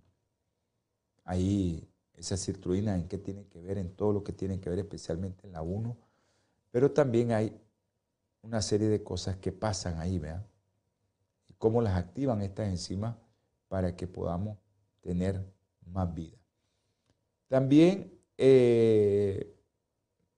[1.25, 4.79] ahí, esas sirtuinas, en qué tienen que ver, en todo lo que tienen que ver,
[4.79, 5.97] especialmente en la 1,
[6.71, 7.61] pero también hay
[8.43, 10.47] una serie de cosas que pasan ahí, vean,
[11.59, 13.17] cómo las activan estas enzimas
[13.73, 14.59] para que podamos
[15.01, 15.51] tener
[15.87, 16.37] más vida.
[17.49, 19.59] También eh,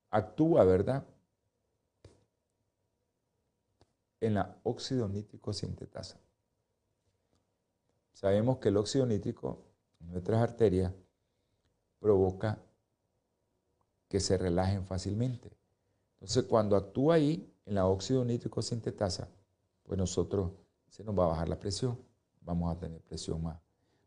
[0.09, 1.05] actúa, ¿verdad?
[4.21, 6.21] En la óxido nítrico sintetasa.
[8.13, 9.65] Sabemos que el óxido nítrico
[9.99, 10.93] en nuestras arterias
[11.99, 12.63] provoca
[14.09, 15.51] que se relajen fácilmente.
[16.21, 19.29] Entonces, cuando actúa ahí, en la óxido nítrico sintetasa,
[19.83, 20.53] pues nosotros
[20.89, 21.99] se nos va a bajar la presión,
[22.45, 23.59] vamos a tener presión más,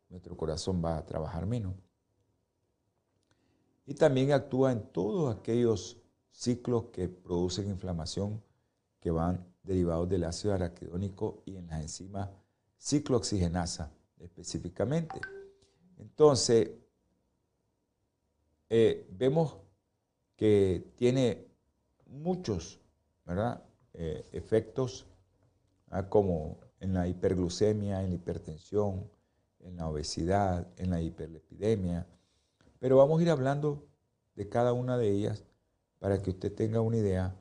[0.08, 1.74] nuestro corazón va a trabajar menos.
[3.86, 5.96] Y también actúa en todos aquellos
[6.30, 8.42] ciclos que producen inflamación
[9.00, 12.30] que van derivados del ácido araquidónico y en las enzimas
[12.78, 15.20] ciclooxigenasa específicamente.
[15.98, 16.70] Entonces,
[18.70, 19.56] eh, vemos
[20.36, 21.46] que tiene
[22.06, 22.78] muchos
[23.94, 25.06] eh, efectos
[26.08, 29.10] como en la hiperglucemia, en la hipertensión,
[29.60, 32.06] en la obesidad, en la hiperlepidemia.
[32.78, 33.86] Pero vamos a ir hablando
[34.34, 35.44] de cada una de ellas
[35.98, 37.34] para que usted tenga una idea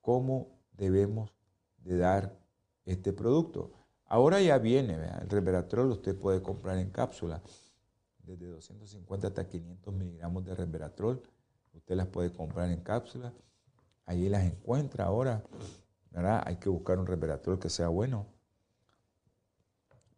[0.00, 1.30] cómo debemos
[1.78, 2.38] de dar
[2.84, 3.72] este producto.
[4.04, 7.42] Ahora ya viene, el resveratrol usted puede comprar en cápsula,
[8.22, 11.22] desde 250 hasta 500 miligramos de resveratrol,
[11.74, 13.32] usted las puede comprar en cápsula,
[14.04, 15.42] allí las encuentra ahora,
[16.10, 16.42] ¿verdad?
[16.44, 18.26] Hay que buscar un resveratrol que sea bueno.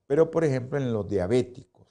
[0.09, 1.87] Pero por ejemplo en los diabéticos,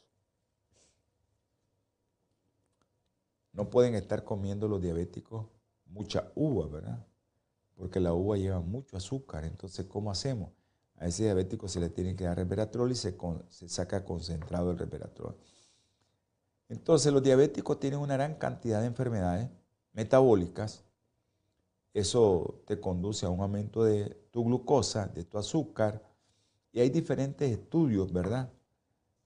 [3.54, 5.46] no pueden estar comiendo los diabéticos
[5.86, 7.06] mucha uva, ¿verdad?
[7.76, 10.50] Porque la uva lleva mucho azúcar, entonces ¿cómo hacemos?
[10.98, 13.16] A ese diabético se le tiene que dar resveratrol y se,
[13.70, 15.38] saca concentrado el resveratrol.
[16.70, 19.48] Entonces los diabéticos tienen una gran cantidad de enfermedades
[19.94, 20.84] metabólicas.
[21.94, 26.07] Eso te conduce a un aumento de tu glucosa, de tu azúcar.
[26.78, 28.54] Y hay diferentes estudios, ¿verdad?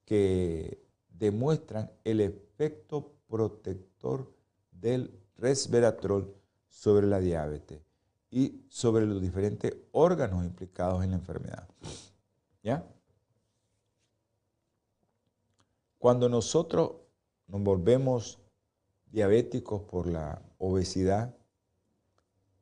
[0.06, 4.34] Que demuestran el efecto protector
[4.72, 6.34] del resveratrol
[6.70, 7.82] sobre la diabetes
[8.30, 11.68] y sobre los diferentes órganos implicados en la enfermedad.
[12.64, 12.88] ¿Ya?
[15.98, 17.02] Cuando nosotros
[17.48, 18.40] nos volvemos
[19.08, 21.36] diabéticos por la obesidad,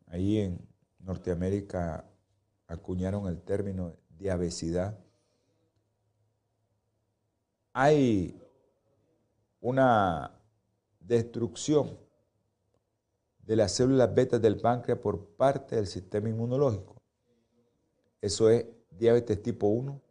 [0.08, 2.10] ahí en Norteamérica
[2.66, 5.00] acuñaron el término diabesidad,
[7.74, 8.40] hay
[9.62, 10.32] una
[11.00, 11.98] destrucción
[13.40, 16.96] de las células betas del páncreas por parte del sistema inmunológico.
[18.22, 20.02] Eso es diabetes tipo 1.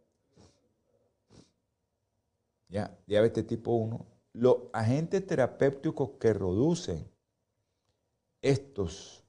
[2.67, 4.05] Ya, diabetes tipo 1.
[4.33, 7.09] Los agentes terapéuticos que reducen
[8.41, 9.23] estos,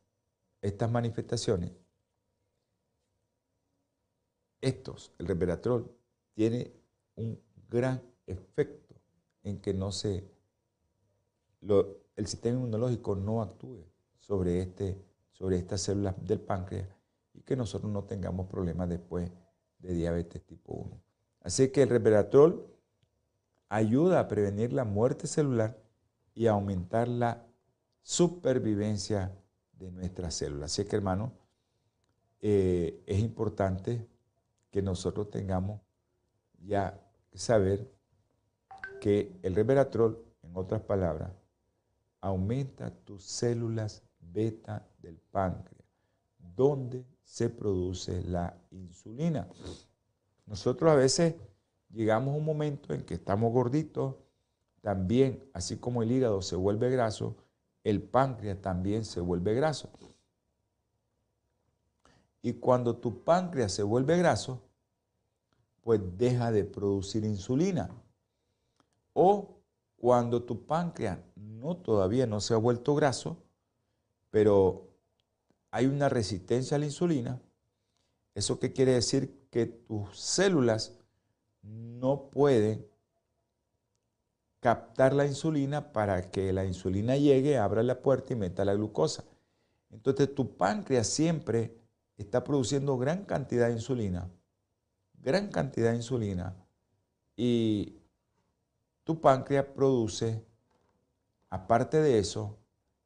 [0.61, 1.73] estas manifestaciones,
[4.61, 5.91] estos, el resveratrol,
[6.35, 6.73] tiene
[7.17, 8.95] un gran efecto
[9.43, 10.25] en que no se,
[12.17, 13.85] el sistema inmunológico no actúe
[14.19, 16.89] sobre, este, sobre estas células del páncreas
[17.35, 19.31] y que nosotros no tengamos problemas después
[19.79, 21.03] de diabetes tipo 1.
[21.43, 22.67] Así que el resveratrol
[23.69, 25.79] ayuda a prevenir la muerte celular
[26.35, 27.47] y a aumentar la
[28.03, 29.35] supervivencia
[29.73, 30.73] de nuestras células.
[30.73, 31.33] Así que hermano,
[32.41, 34.07] eh, es importante
[34.71, 35.81] que nosotros tengamos
[36.67, 37.91] ya que saber
[39.01, 41.31] que el resveratrol, en otras palabras,
[42.21, 45.85] aumenta tus células beta del páncreas,
[46.39, 49.49] donde se produce la insulina.
[50.47, 51.35] Nosotros a veces
[51.91, 54.17] llegamos a un momento en que estamos gorditos,
[54.81, 57.37] también, así como el hígado se vuelve graso,
[57.85, 59.91] el páncreas también se vuelve graso.
[62.43, 64.63] Y cuando tu páncreas se vuelve graso,
[65.83, 67.91] pues deja de producir insulina.
[69.13, 69.57] O
[69.97, 73.37] cuando tu páncreas no todavía no se ha vuelto graso,
[74.31, 74.89] pero
[75.71, 77.41] hay una resistencia a la insulina.
[78.35, 79.47] ¿Eso qué quiere decir?
[79.51, 80.99] Que tus células
[81.63, 82.87] no pueden
[84.61, 89.25] captar la insulina para que la insulina llegue, abra la puerta y meta la glucosa.
[89.91, 91.80] Entonces tu páncreas siempre
[92.21, 94.31] está produciendo gran cantidad de insulina,
[95.15, 96.55] gran cantidad de insulina,
[97.35, 97.99] y
[99.05, 100.45] tu páncreas produce,
[101.49, 102.59] aparte de eso,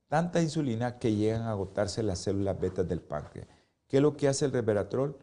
[0.08, 3.46] tanta insulina que llegan a agotarse las células betas del páncreas.
[3.86, 5.16] ¿Qué es lo que hace el resveratrol?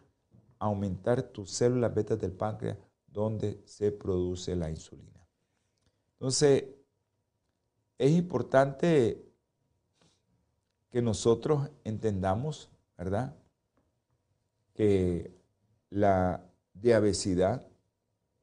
[0.59, 2.77] Aumentar tus células betas del páncreas
[3.07, 5.27] donde se produce la insulina.
[6.13, 6.63] Entonces,
[7.97, 9.25] es importante
[10.89, 13.35] que nosotros entendamos, ¿verdad?
[14.81, 15.31] Que
[15.91, 17.67] la diabesidad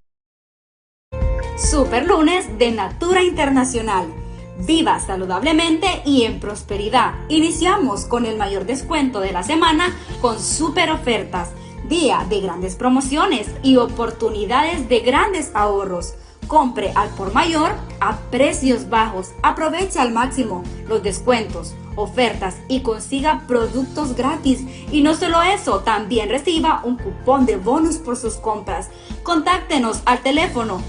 [1.58, 4.20] Super lunes de Natura Internacional.
[4.58, 7.14] Viva saludablemente y en prosperidad.
[7.30, 11.49] Iniciamos con el mayor descuento de la semana con super ofertas.
[11.88, 16.14] Día de grandes promociones y oportunidades de grandes ahorros.
[16.47, 19.32] Compre al por mayor a precios bajos.
[19.41, 24.62] Aprovecha al máximo los descuentos ofertas y consiga productos gratis.
[24.91, 28.89] Y no solo eso, también reciba un cupón de bonus por sus compras.
[29.24, 30.82] Contáctenos al teléfono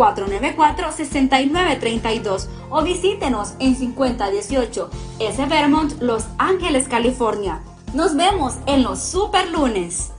[0.00, 4.90] 323-494-6932 o visítenos en 5018
[5.20, 5.46] S.
[5.46, 7.62] Vermont, Los Ángeles, California.
[7.94, 10.12] Nos vemos en los super lunes.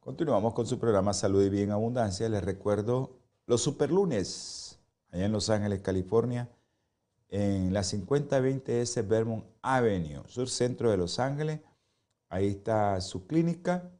[0.00, 2.30] Continuamos con su programa Salud y Bien Abundancia.
[2.30, 4.80] Les recuerdo los superlunes,
[5.12, 6.48] allá en Los Ángeles, California,
[7.28, 11.60] en la 5020 S Vermont Avenue, sur centro de Los Ángeles.
[12.28, 13.90] Ahí está su clínica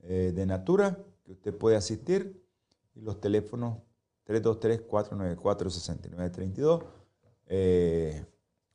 [0.00, 2.42] eh, de Natura, que usted puede asistir,
[2.94, 3.78] y los teléfonos
[4.26, 6.84] 323-494-6932.
[7.46, 8.24] Eh,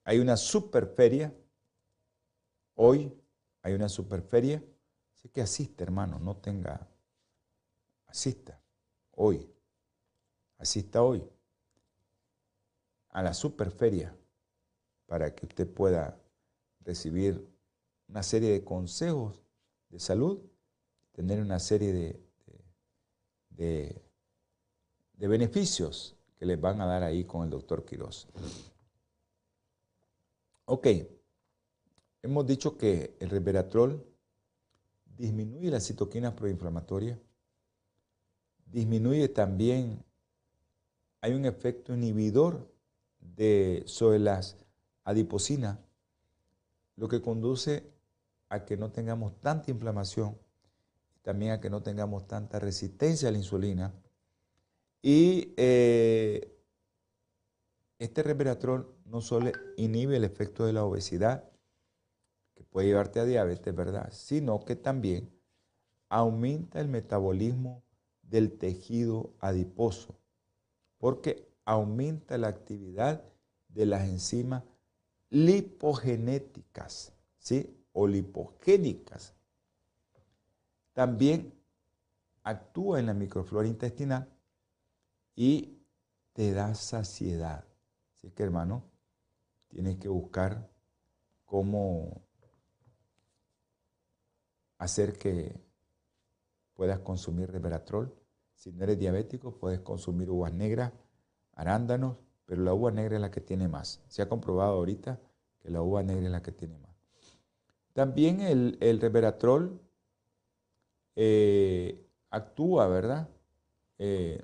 [0.04, 1.34] hay una super feria,
[2.76, 3.12] hoy
[3.62, 4.64] hay una super feria
[5.20, 6.88] Así que asista, hermano, no tenga,
[8.08, 8.58] asista
[9.12, 9.54] hoy,
[10.58, 11.30] asista hoy
[13.10, 14.16] a la superferia
[15.08, 16.18] para que usted pueda
[16.86, 17.46] recibir
[18.10, 19.42] una serie de consejos
[19.90, 20.40] de salud,
[21.12, 22.20] tener una serie de,
[23.52, 28.28] de, beneficios que les van a dar ahí con el doctor Quiroz.
[30.66, 30.88] Ok,
[32.22, 34.06] hemos dicho que el resveratrol
[35.18, 37.20] disminuye las citoquinas proinflamatorias,
[38.66, 40.04] disminuye también,
[41.22, 42.72] hay un efecto inhibidor
[43.20, 44.58] de, sobre las
[45.04, 45.78] adiposinas,
[46.96, 47.99] lo que conduce
[48.50, 50.38] a que no tengamos tanta inflamación,
[51.22, 53.94] también a que no tengamos tanta resistencia a la insulina.
[55.02, 56.56] Y eh,
[58.00, 61.50] este resveratrol no solo inhibe el efecto de la obesidad,
[62.72, 64.10] puede llevarte a diabetes, ¿verdad?
[64.12, 65.32] Sino que también
[66.10, 67.84] aumenta el metabolismo
[68.24, 70.20] del tejido adiposo,
[70.98, 73.24] porque aumenta la actividad
[73.70, 74.64] de las enzimas
[75.30, 77.79] lipogenéticas, ¿sí?
[77.94, 79.34] O lipogénicas.
[80.94, 81.54] También
[82.44, 84.30] actúa en la microflora intestinal
[85.36, 85.80] y
[86.34, 87.66] te da saciedad.
[88.14, 88.84] Así que, hermano,
[89.70, 90.70] tienes que buscar
[91.46, 92.22] cómo
[94.78, 95.60] hacer que
[96.74, 98.14] puedas consumir resveratrol.
[98.54, 100.92] Si no eres diabético, puedes consumir uvas negras,
[101.54, 104.02] arándanos, pero la uva negra es la que tiene más.
[104.08, 105.20] Se ha comprobado ahorita
[105.60, 106.89] que la uva negra es la que tiene más.
[108.00, 109.02] También el, el
[111.18, 113.28] eh, actúa, ¿verdad?
[113.98, 114.42] Eh,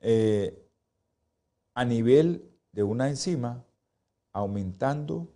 [0.00, 0.68] eh,
[1.72, 3.64] a nivel de una enzima,
[4.32, 5.32] aumentando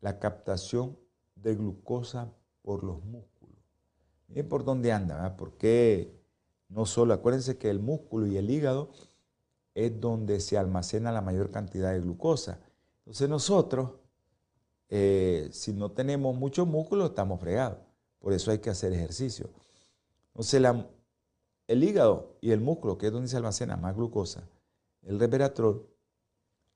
[0.00, 0.96] la captación
[1.34, 2.32] de glucosa
[2.62, 3.58] por los músculos.
[4.28, 6.22] Miren por dónde anda, porque
[6.68, 8.92] no solo, acuérdense que el músculo y el hígado
[9.74, 12.60] es donde se almacena la mayor cantidad de glucosa.
[12.98, 13.94] Entonces nosotros,
[14.94, 17.78] eh, si no tenemos mucho músculo, estamos fregados.
[18.18, 19.48] Por eso hay que hacer ejercicio.
[20.28, 20.62] Entonces
[21.66, 24.46] el hígado y el músculo, que es donde se almacena más glucosa,
[25.00, 25.88] el resveratrol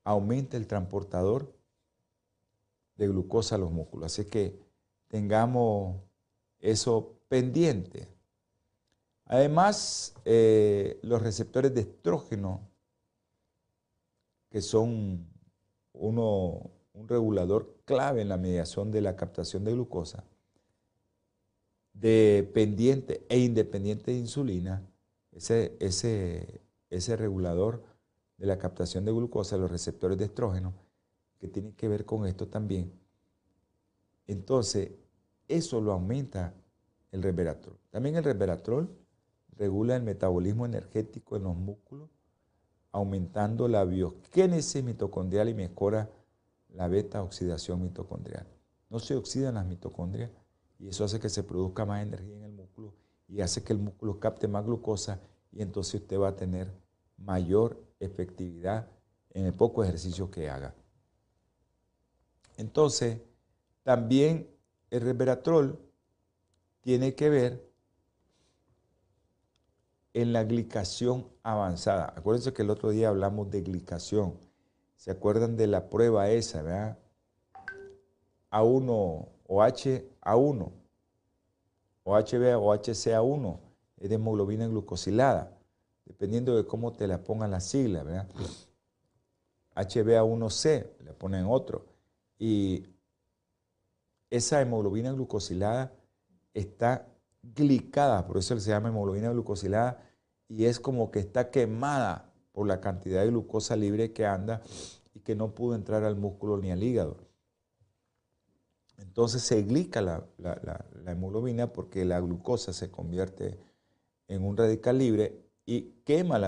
[0.03, 1.53] aumenta el transportador
[2.95, 4.07] de glucosa a los músculos.
[4.07, 4.59] Así que
[5.09, 6.01] tengamos
[6.57, 8.07] eso pendiente.
[9.25, 12.67] Además, eh, los receptores de estrógeno,
[14.49, 15.29] que son
[15.93, 20.23] uno, un regulador clave en la mediación de la captación de glucosa,
[21.93, 24.83] dependiente e independiente de insulina,
[25.31, 27.83] ese, ese, ese regulador
[28.37, 30.73] de la captación de glucosa, los receptores de estrógeno,
[31.39, 32.91] que tienen que ver con esto también.
[34.25, 34.91] Entonces,
[35.47, 36.55] eso lo aumenta
[37.11, 37.77] el resveratrol.
[37.91, 38.89] También el resveratrol
[39.55, 42.09] regula el metabolismo energético en los músculos,
[42.91, 46.09] aumentando la biogénesis mitocondrial y mejora
[46.77, 48.45] la beta oxidación mitocondrial.
[48.89, 50.29] No se oxidan las mitocondrias
[50.77, 52.93] y eso hace que se produzca más energía en el músculo
[53.27, 55.19] y hace que el músculo capte más glucosa
[55.51, 56.71] y entonces usted va a tener
[57.17, 58.87] mayor efectividad
[59.31, 60.75] en el poco ejercicio que haga.
[62.57, 63.21] Entonces,
[63.81, 64.47] también
[64.91, 65.79] el resveratrol
[66.81, 67.71] tiene que ver
[70.13, 72.13] en la glicación avanzada.
[72.15, 74.46] Acuérdense que el otro día hablamos de glicación.
[74.97, 76.97] ¿Se acuerdan de la prueba esa, verdad?
[78.51, 78.89] A1
[79.47, 80.71] o HA1
[82.03, 83.59] o HB o HCA1
[83.97, 85.57] es de hemoglobina glucosilada,
[86.05, 88.27] dependiendo de cómo te la pongan las siglas, ¿verdad?
[89.75, 91.85] HbA1c, le ponen otro.
[92.39, 92.87] Y
[94.29, 95.93] esa hemoglobina glucosilada
[96.53, 97.07] está
[97.43, 100.03] glicada, por eso se llama hemoglobina glucosilada,
[100.47, 102.26] y es como que está quemada
[102.57, 104.63] por la cantidad de glucosa libre que anda
[105.13, 107.17] y que no pudo entrar al músculo ni al hígado.
[108.97, 110.25] Entonces se glica la,
[111.05, 113.59] hemoglobina porque la glucosa se convierte
[114.27, 116.47] en un radical libre y quema la,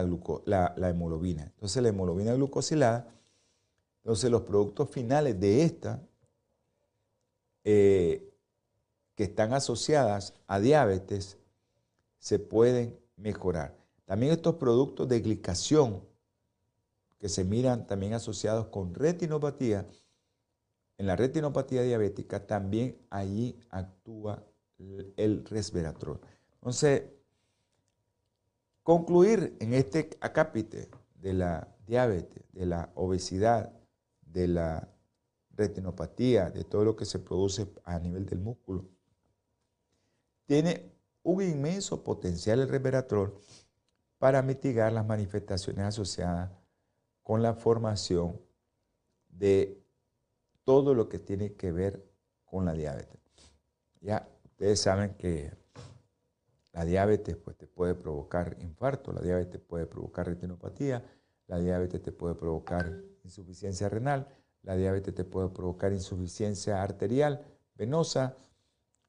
[0.89, 1.43] hemoglobina.
[1.43, 3.07] Entonces la hemoglobina glucosilada,
[3.97, 6.01] entonces los productos finales de esta,
[7.65, 8.33] eh,
[9.13, 11.37] que están asociadas a diabetes,
[12.17, 13.78] se pueden mejorar.
[14.09, 16.03] También estos productos de glicación,
[17.19, 19.87] que se miran también asociados con retinopatía,
[20.97, 24.43] en la retinopatía diabética también allí actúa
[25.15, 26.19] el resveratrol.
[26.55, 27.03] Entonces,
[28.81, 33.71] concluir en este acápite de la diabetes, de la obesidad,
[34.21, 34.91] de la
[35.51, 38.89] retinopatía, de todo lo que se produce a nivel del músculo,
[40.47, 43.39] tiene un inmenso potencial el resveratrol
[44.19, 46.51] para mitigar las manifestaciones asociadas
[47.23, 48.39] con la formación
[49.29, 49.81] de
[50.63, 52.05] todo lo que tiene que ver
[52.45, 53.19] con la diabetes.
[54.01, 55.51] Ya ustedes saben que
[56.73, 61.03] la diabetes pues, te puede provocar infarto, la diabetes puede provocar retinopatía,
[61.47, 64.27] la diabetes te puede provocar insuficiencia renal,
[64.63, 67.45] la diabetes te puede provocar insuficiencia arterial,
[67.75, 68.35] venosa,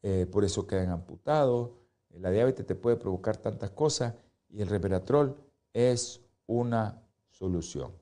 [0.02, 1.72] eh, por eso quedan amputados.
[2.10, 4.14] La diabetes te puede provocar tantas cosas
[4.50, 5.36] y el resveratrol
[5.72, 7.92] es una solución.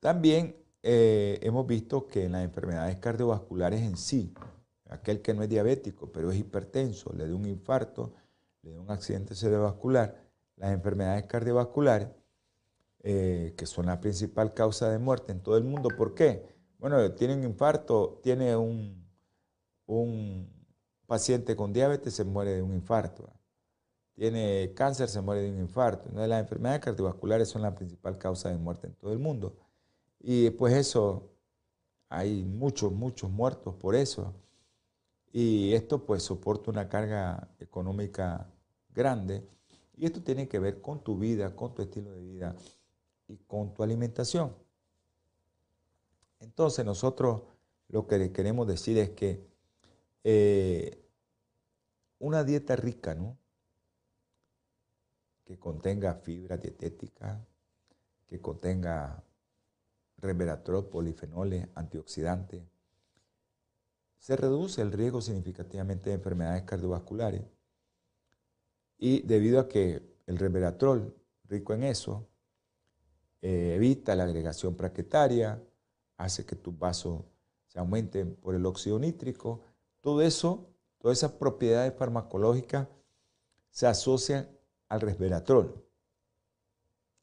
[0.00, 4.34] También eh, hemos visto que en las enfermedades cardiovasculares en sí,
[4.88, 8.12] aquel que no es diabético, pero es hipertenso, le da un infarto,
[8.62, 10.16] le da un accidente cerebrovascular,
[10.56, 12.08] las enfermedades cardiovasculares,
[13.04, 15.88] eh, que son la principal causa de muerte en todo el mundo.
[15.96, 16.46] ¿Por qué?
[16.78, 19.04] Bueno, tiene un infarto, tiene un,
[19.86, 20.48] un
[21.06, 23.28] paciente con diabetes, se muere de un infarto.
[24.14, 26.04] Tiene cáncer, se muere de un infarto.
[26.06, 29.56] Entonces, las enfermedades cardiovasculares son la principal causa de muerte en todo el mundo.
[30.20, 31.30] Y pues eso,
[32.08, 34.34] hay muchos, muchos muertos por eso.
[35.32, 38.46] Y esto pues soporta una carga económica
[38.90, 39.48] grande.
[39.96, 42.54] Y esto tiene que ver con tu vida, con tu estilo de vida
[43.28, 44.54] y con tu alimentación.
[46.40, 47.42] Entonces nosotros
[47.88, 49.46] lo que queremos decir es que
[50.24, 51.02] eh,
[52.18, 53.38] una dieta rica, ¿no?
[55.52, 57.46] Que contenga fibra dietética,
[58.26, 59.22] que contenga
[60.16, 62.62] resveratrol, polifenoles, antioxidantes.
[64.16, 67.42] Se reduce el riesgo significativamente de enfermedades cardiovasculares
[68.96, 72.30] y debido a que el resveratrol, rico en eso,
[73.42, 75.62] eh, evita la agregación plaquetaria,
[76.16, 77.24] hace que tus vasos
[77.66, 79.60] se aumenten por el óxido nítrico,
[80.00, 82.88] todo eso, todas esas propiedades farmacológicas
[83.68, 84.48] se asocian
[84.92, 85.82] al resveratrol.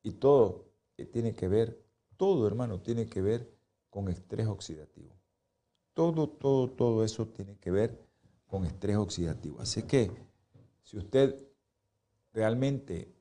[0.01, 0.73] Y todo
[1.11, 1.85] tiene que ver
[2.17, 3.55] todo, hermano, tiene que ver
[3.91, 5.15] con estrés oxidativo.
[5.93, 8.03] Todo, todo, todo eso tiene que ver
[8.47, 9.59] con estrés oxidativo.
[9.61, 10.11] Así que
[10.81, 11.47] si usted
[12.33, 13.13] realmente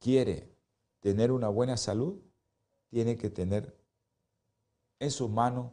[0.00, 0.52] quiere
[0.98, 2.20] tener una buena salud,
[2.88, 3.78] tiene que tener
[4.98, 5.70] en sus manos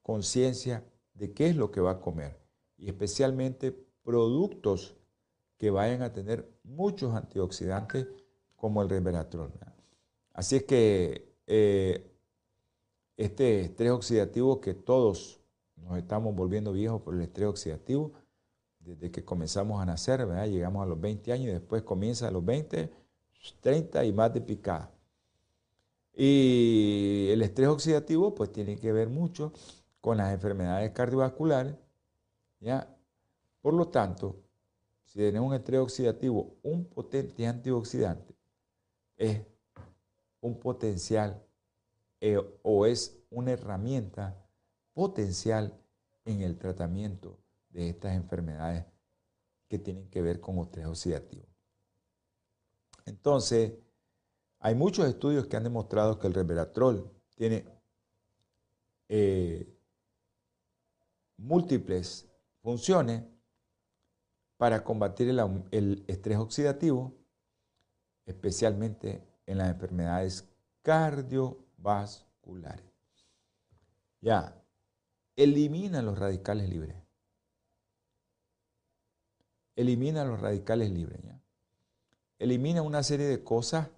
[0.00, 2.40] conciencia de qué es lo que va a comer
[2.78, 3.70] y especialmente
[4.02, 4.96] productos
[5.60, 8.06] que vayan a tener muchos antioxidantes
[8.56, 9.52] como el resveratrol.
[10.32, 12.10] Así es que eh,
[13.18, 15.38] este estrés oxidativo que todos
[15.76, 18.12] nos estamos volviendo viejos por el estrés oxidativo,
[18.78, 22.42] desde que comenzamos a nacer, llegamos a los 20 años y después comienza a los
[22.42, 22.90] 20,
[23.60, 24.90] 30 y más de picada.
[26.14, 29.52] Y el estrés oxidativo pues tiene que ver mucho
[30.00, 31.74] con las enfermedades cardiovasculares.
[32.60, 32.96] ¿ya?
[33.60, 34.36] Por lo tanto,
[35.10, 38.32] si tenemos un estrés oxidativo, un potente antioxidante
[39.16, 39.44] es
[40.40, 41.44] un potencial
[42.20, 44.40] eh, o es una herramienta
[44.92, 45.76] potencial
[46.24, 47.40] en el tratamiento
[47.70, 48.84] de estas enfermedades
[49.66, 51.44] que tienen que ver con estrés oxidativo.
[53.04, 53.72] Entonces,
[54.60, 57.64] hay muchos estudios que han demostrado que el resveratrol tiene
[59.08, 59.76] eh,
[61.36, 62.30] múltiples
[62.62, 63.24] funciones
[64.60, 65.34] para combatir
[65.70, 67.14] el, estrés oxidativo,
[68.26, 70.50] especialmente en las enfermedades
[70.82, 72.84] cardiovasculares.
[74.20, 74.62] Ya,
[75.34, 76.94] elimina los radicales libres.
[79.76, 81.22] Elimina los radicales libres.
[81.24, 81.40] ¿ya?
[82.38, 83.88] Elimina una serie de cosas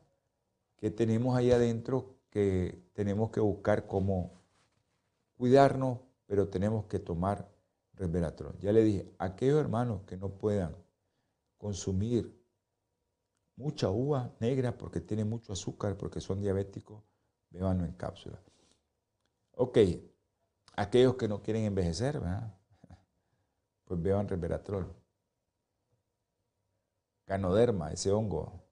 [0.77, 4.31] que tenemos ahí adentro que tenemos que buscar cómo
[5.37, 7.52] cuidarnos, pero tenemos que tomar
[7.95, 8.59] resveratrol.
[8.59, 10.77] Ya le dije, aquellos hermanos que no puedan
[11.59, 12.35] consumir
[13.57, 17.03] mucha uva negra porque tiene mucho azúcar, porque son diabéticos,
[17.51, 18.41] bebanlo en cápsula.
[19.55, 19.79] Ok,
[20.75, 22.21] aquellos que no quieren envejecer,
[23.85, 24.93] pues beban resveratrol.
[27.25, 28.63] Canoderma, ese hongo,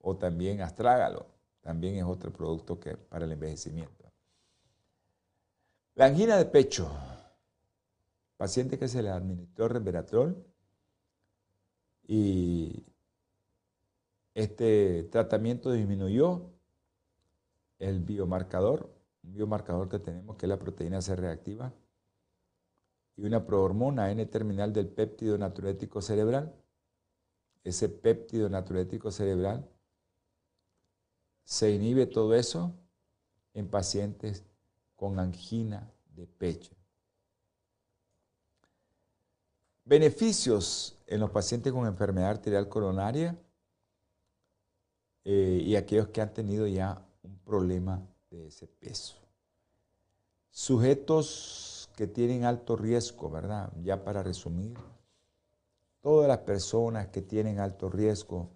[0.00, 1.26] o también astrágalo,
[1.60, 4.10] también es otro producto que para el envejecimiento.
[5.94, 6.88] La angina de pecho,
[8.38, 10.42] paciente que se le administró resveratrol
[12.06, 12.86] y
[14.32, 16.52] este tratamiento disminuyó
[17.80, 18.90] el biomarcador,
[19.24, 21.74] un biomarcador que tenemos que es la proteína C reactiva
[23.16, 26.54] y una prohormona N-terminal del péptido natriurético cerebral.
[27.64, 29.68] Ese péptido natriurético cerebral
[31.42, 32.72] se inhibe todo eso
[33.52, 34.44] en pacientes
[34.94, 36.77] con angina de pecho.
[39.88, 43.34] Beneficios en los pacientes con enfermedad arterial coronaria
[45.24, 49.16] eh, y aquellos que han tenido ya un problema de ese peso.
[50.50, 53.72] Sujetos que tienen alto riesgo, ¿verdad?
[53.82, 54.76] Ya para resumir,
[56.02, 58.50] todas las personas que tienen alto riesgo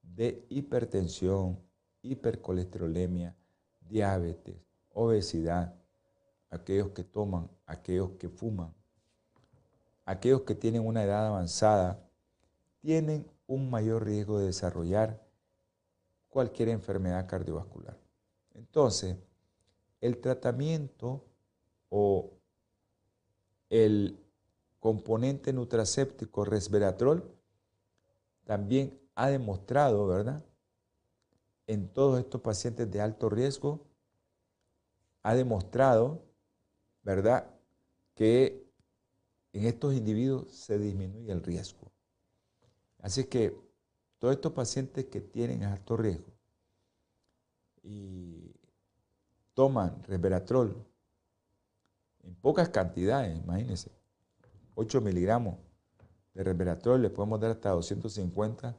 [0.00, 1.60] de hipertensión,
[2.00, 3.36] hipercolesterolemia,
[3.78, 4.56] diabetes,
[4.94, 5.74] obesidad,
[6.48, 8.72] aquellos que toman, aquellos que fuman,
[10.04, 12.08] aquellos que tienen una edad avanzada,
[12.80, 15.22] tienen un mayor riesgo de desarrollar
[16.28, 17.98] cualquier enfermedad cardiovascular.
[18.54, 19.16] Entonces,
[20.00, 21.24] el tratamiento
[21.88, 22.30] o
[23.70, 24.18] el
[24.80, 27.30] componente nutracéptico resveratrol
[28.44, 30.42] también ha demostrado, ¿verdad?
[31.66, 33.86] En todos estos pacientes de alto riesgo,
[35.22, 36.22] ha demostrado,
[37.02, 37.46] ¿verdad?
[38.14, 38.61] Que
[39.52, 41.90] en estos individuos se disminuye el riesgo.
[42.98, 43.56] Así que
[44.18, 46.32] todos estos pacientes que tienen alto riesgo
[47.82, 48.54] y
[49.54, 50.86] toman resveratrol
[52.22, 53.90] en pocas cantidades, imagínense,
[54.74, 55.56] 8 miligramos
[56.34, 58.76] de resveratrol, le podemos dar hasta 250,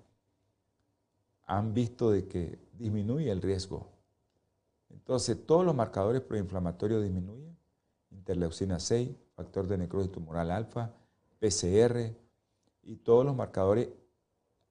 [1.45, 3.91] han visto de que disminuye el riesgo.
[4.89, 7.57] Entonces, todos los marcadores proinflamatorios disminuyen,
[8.11, 10.91] interleucina 6, factor de necrosis tumoral alfa,
[11.39, 12.15] PCR
[12.83, 13.89] y todos los marcadores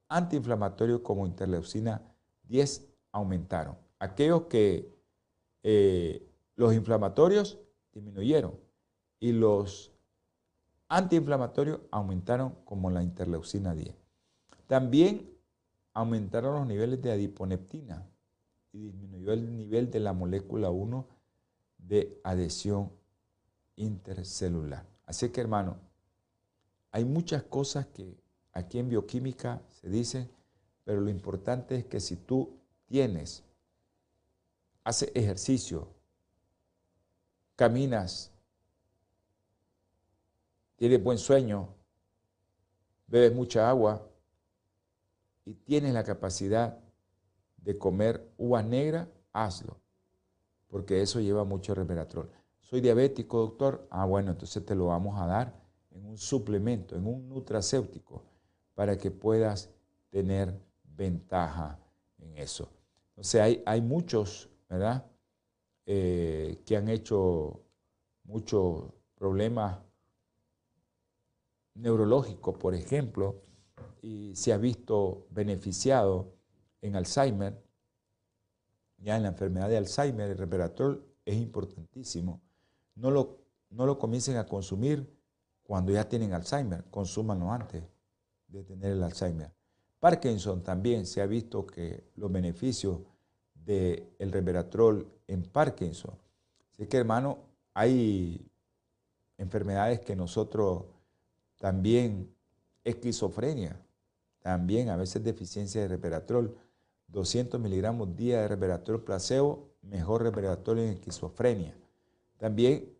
[0.08, 2.02] antiinflamatorios como interleucina
[2.44, 3.76] 10 aumentaron.
[3.98, 4.92] Aquellos que
[5.62, 7.58] eh, los inflamatorios
[7.92, 8.54] disminuyeron
[9.20, 9.92] y los
[10.88, 13.94] antiinflamatorios aumentaron como la interleucina 10.
[14.66, 15.30] También
[15.94, 18.06] aumentaron los niveles de adiponeptina
[18.72, 21.06] y disminuyó el nivel de la molécula 1
[21.78, 22.90] de adhesión
[23.76, 24.86] intercelular.
[25.06, 25.76] Así que hermano,
[26.90, 28.16] hay muchas cosas que
[28.52, 30.30] aquí en bioquímica se dicen,
[30.84, 33.44] pero lo importante es que si tú tienes,
[34.84, 35.88] haces ejercicio,
[37.56, 38.30] caminas,
[40.76, 41.68] tienes buen sueño,
[43.06, 44.08] bebes mucha agua,
[45.44, 46.78] y tienes la capacidad
[47.56, 49.80] de comer uvas negras, hazlo,
[50.68, 52.30] porque eso lleva mucho resveratrol.
[52.72, 53.86] Soy diabético, doctor.
[53.90, 55.54] Ah, bueno, entonces te lo vamos a dar
[55.90, 58.24] en un suplemento, en un nutracéutico,
[58.72, 59.68] para que puedas
[60.08, 61.78] tener ventaja
[62.16, 62.70] en eso.
[63.10, 65.04] Entonces hay, hay muchos, ¿verdad?
[65.84, 67.60] Eh, que han hecho
[68.24, 68.84] muchos
[69.16, 69.78] problemas
[71.74, 73.42] neurológicos, por ejemplo,
[74.00, 76.32] y se ha visto beneficiado
[76.80, 77.62] en Alzheimer.
[78.96, 82.40] Ya en la enfermedad de Alzheimer, el resveratrol es importantísimo.
[82.94, 83.38] No lo,
[83.70, 85.08] no lo comiencen a consumir
[85.62, 87.82] cuando ya tienen Alzheimer, consúmanlo antes
[88.48, 89.52] de tener el Alzheimer.
[89.98, 93.00] Parkinson también se ha visto que los beneficios
[93.54, 96.18] del el en Parkinson.
[96.72, 97.38] Así que hermano,
[97.72, 98.44] hay
[99.38, 100.84] enfermedades que nosotros
[101.58, 102.34] también,
[102.84, 103.80] esquizofrenia,
[104.40, 106.56] también a veces deficiencia de resveratrol,
[107.06, 111.76] 200 miligramos día de resveratrol placebo, mejor resveratrol en esquizofrenia.
[112.42, 112.92] También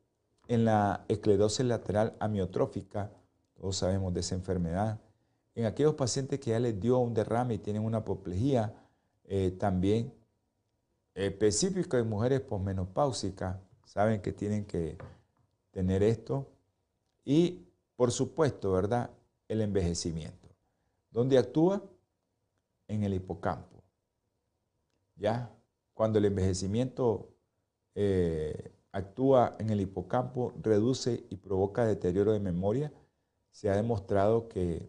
[0.46, 3.10] en la esclerosis lateral amiotrófica,
[3.54, 5.00] todos sabemos de esa enfermedad.
[5.56, 8.72] En aquellos pacientes que ya les dio un derrame y tienen una apoplejía,
[9.24, 10.14] eh, también
[11.12, 14.96] específico en mujeres posmenopáusicas, saben que tienen que
[15.72, 16.46] tener esto.
[17.24, 17.66] Y,
[17.96, 19.10] por supuesto, ¿verdad?
[19.48, 20.50] El envejecimiento.
[21.10, 21.82] ¿Dónde actúa?
[22.86, 23.82] En el hipocampo.
[25.16, 25.50] ¿Ya?
[25.94, 27.28] Cuando el envejecimiento
[27.96, 32.92] eh, actúa en el hipocampo, reduce y provoca deterioro de memoria,
[33.50, 34.88] se ha demostrado que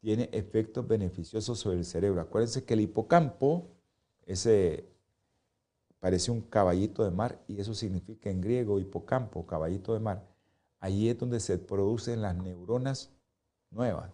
[0.00, 2.20] tiene efectos beneficiosos sobre el cerebro.
[2.20, 3.68] Acuérdense que el hipocampo,
[4.26, 4.88] ese
[6.00, 10.26] parece un caballito de mar y eso significa en griego hipocampo, caballito de mar.
[10.80, 13.12] Allí es donde se producen las neuronas
[13.70, 14.10] nuevas.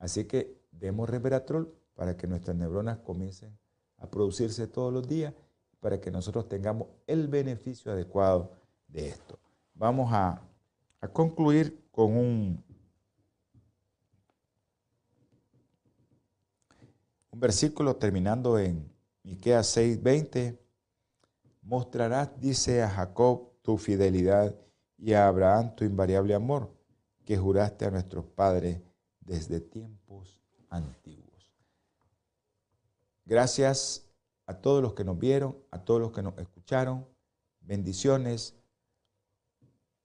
[0.00, 3.56] Así que demos resveratrol para que nuestras neuronas comiencen
[3.98, 5.32] a producirse todos los días
[5.80, 8.52] para que nosotros tengamos el beneficio adecuado
[8.86, 9.38] de esto.
[9.74, 10.42] Vamos a,
[11.12, 12.64] concluir con un,
[17.32, 20.58] versículo terminando en Miqueas 6:20.
[21.62, 24.54] Mostrarás, dice a Jacob, tu fidelidad
[24.98, 26.70] y a Abraham tu invariable amor,
[27.24, 28.82] que juraste a nuestros padres
[29.20, 31.54] desde tiempos antiguos.
[33.24, 34.09] Gracias
[34.50, 37.06] a todos los que nos vieron, a todos los que nos escucharon.
[37.60, 38.56] Bendiciones.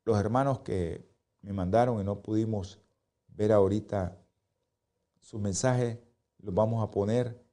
[0.04, 1.04] Los hermanos que
[1.42, 2.80] me mandaron y no pudimos
[3.28, 4.16] ver ahorita
[5.20, 6.00] su mensaje,
[6.38, 7.44] los vamos a poner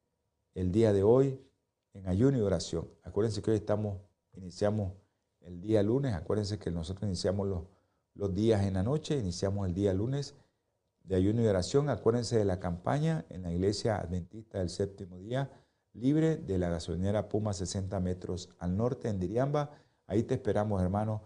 [0.55, 1.40] el día de hoy
[1.95, 2.86] en ayuno y oración.
[3.05, 3.99] Acuérdense que hoy estamos,
[4.34, 4.93] iniciamos
[5.40, 7.62] el día lunes, acuérdense que nosotros iniciamos los,
[8.12, 10.34] los días en la noche, iniciamos el día lunes
[11.05, 11.88] de ayuno y oración.
[11.88, 15.51] Acuérdense de la campaña en la iglesia adventista del séptimo día
[15.95, 19.70] libre de la gasolinera Puma 60 metros al norte en Diriamba.
[20.07, 21.22] Ahí te esperamos, hermano,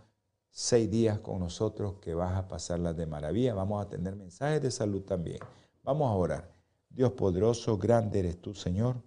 [0.50, 3.54] seis días con nosotros que vas a pasarlas de maravilla.
[3.54, 5.38] Vamos a tener mensajes de salud también.
[5.82, 6.54] Vamos a orar.
[6.88, 9.02] Dios poderoso, grande eres tú, Señor.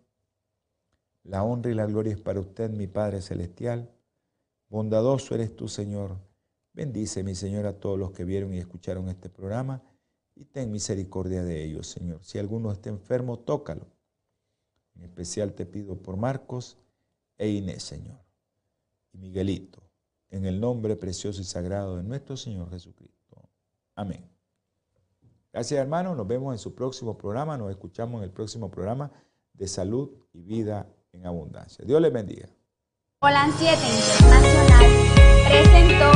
[1.23, 3.91] La honra y la gloria es para usted, mi Padre Celestial.
[4.69, 6.17] Bondadoso eres tú, Señor.
[6.73, 9.83] Bendice, mi Señor, a todos los que vieron y escucharon este programa
[10.35, 12.23] y ten misericordia de ellos, Señor.
[12.23, 13.98] Si alguno está enfermo, tócalo
[14.99, 16.77] en especial te pido por Marcos
[17.37, 18.19] e Inés, Señor.
[19.13, 19.81] Y Miguelito,
[20.29, 23.49] en el nombre precioso y sagrado de nuestro Señor Jesucristo.
[23.95, 24.29] Amén.
[25.51, 26.15] Gracias, hermanos.
[26.15, 27.57] Nos vemos en su próximo programa.
[27.57, 29.11] Nos escuchamos en el próximo programa
[29.53, 31.83] de salud y vida en abundancia.
[31.85, 32.49] Dios les bendiga.
[33.21, 35.09] Hola 7 Internacional
[35.49, 36.11] presentó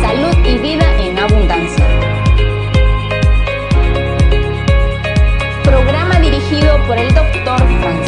[0.00, 2.05] Salud y Vida en Abundancia.
[6.86, 8.05] por el doctor Francisco.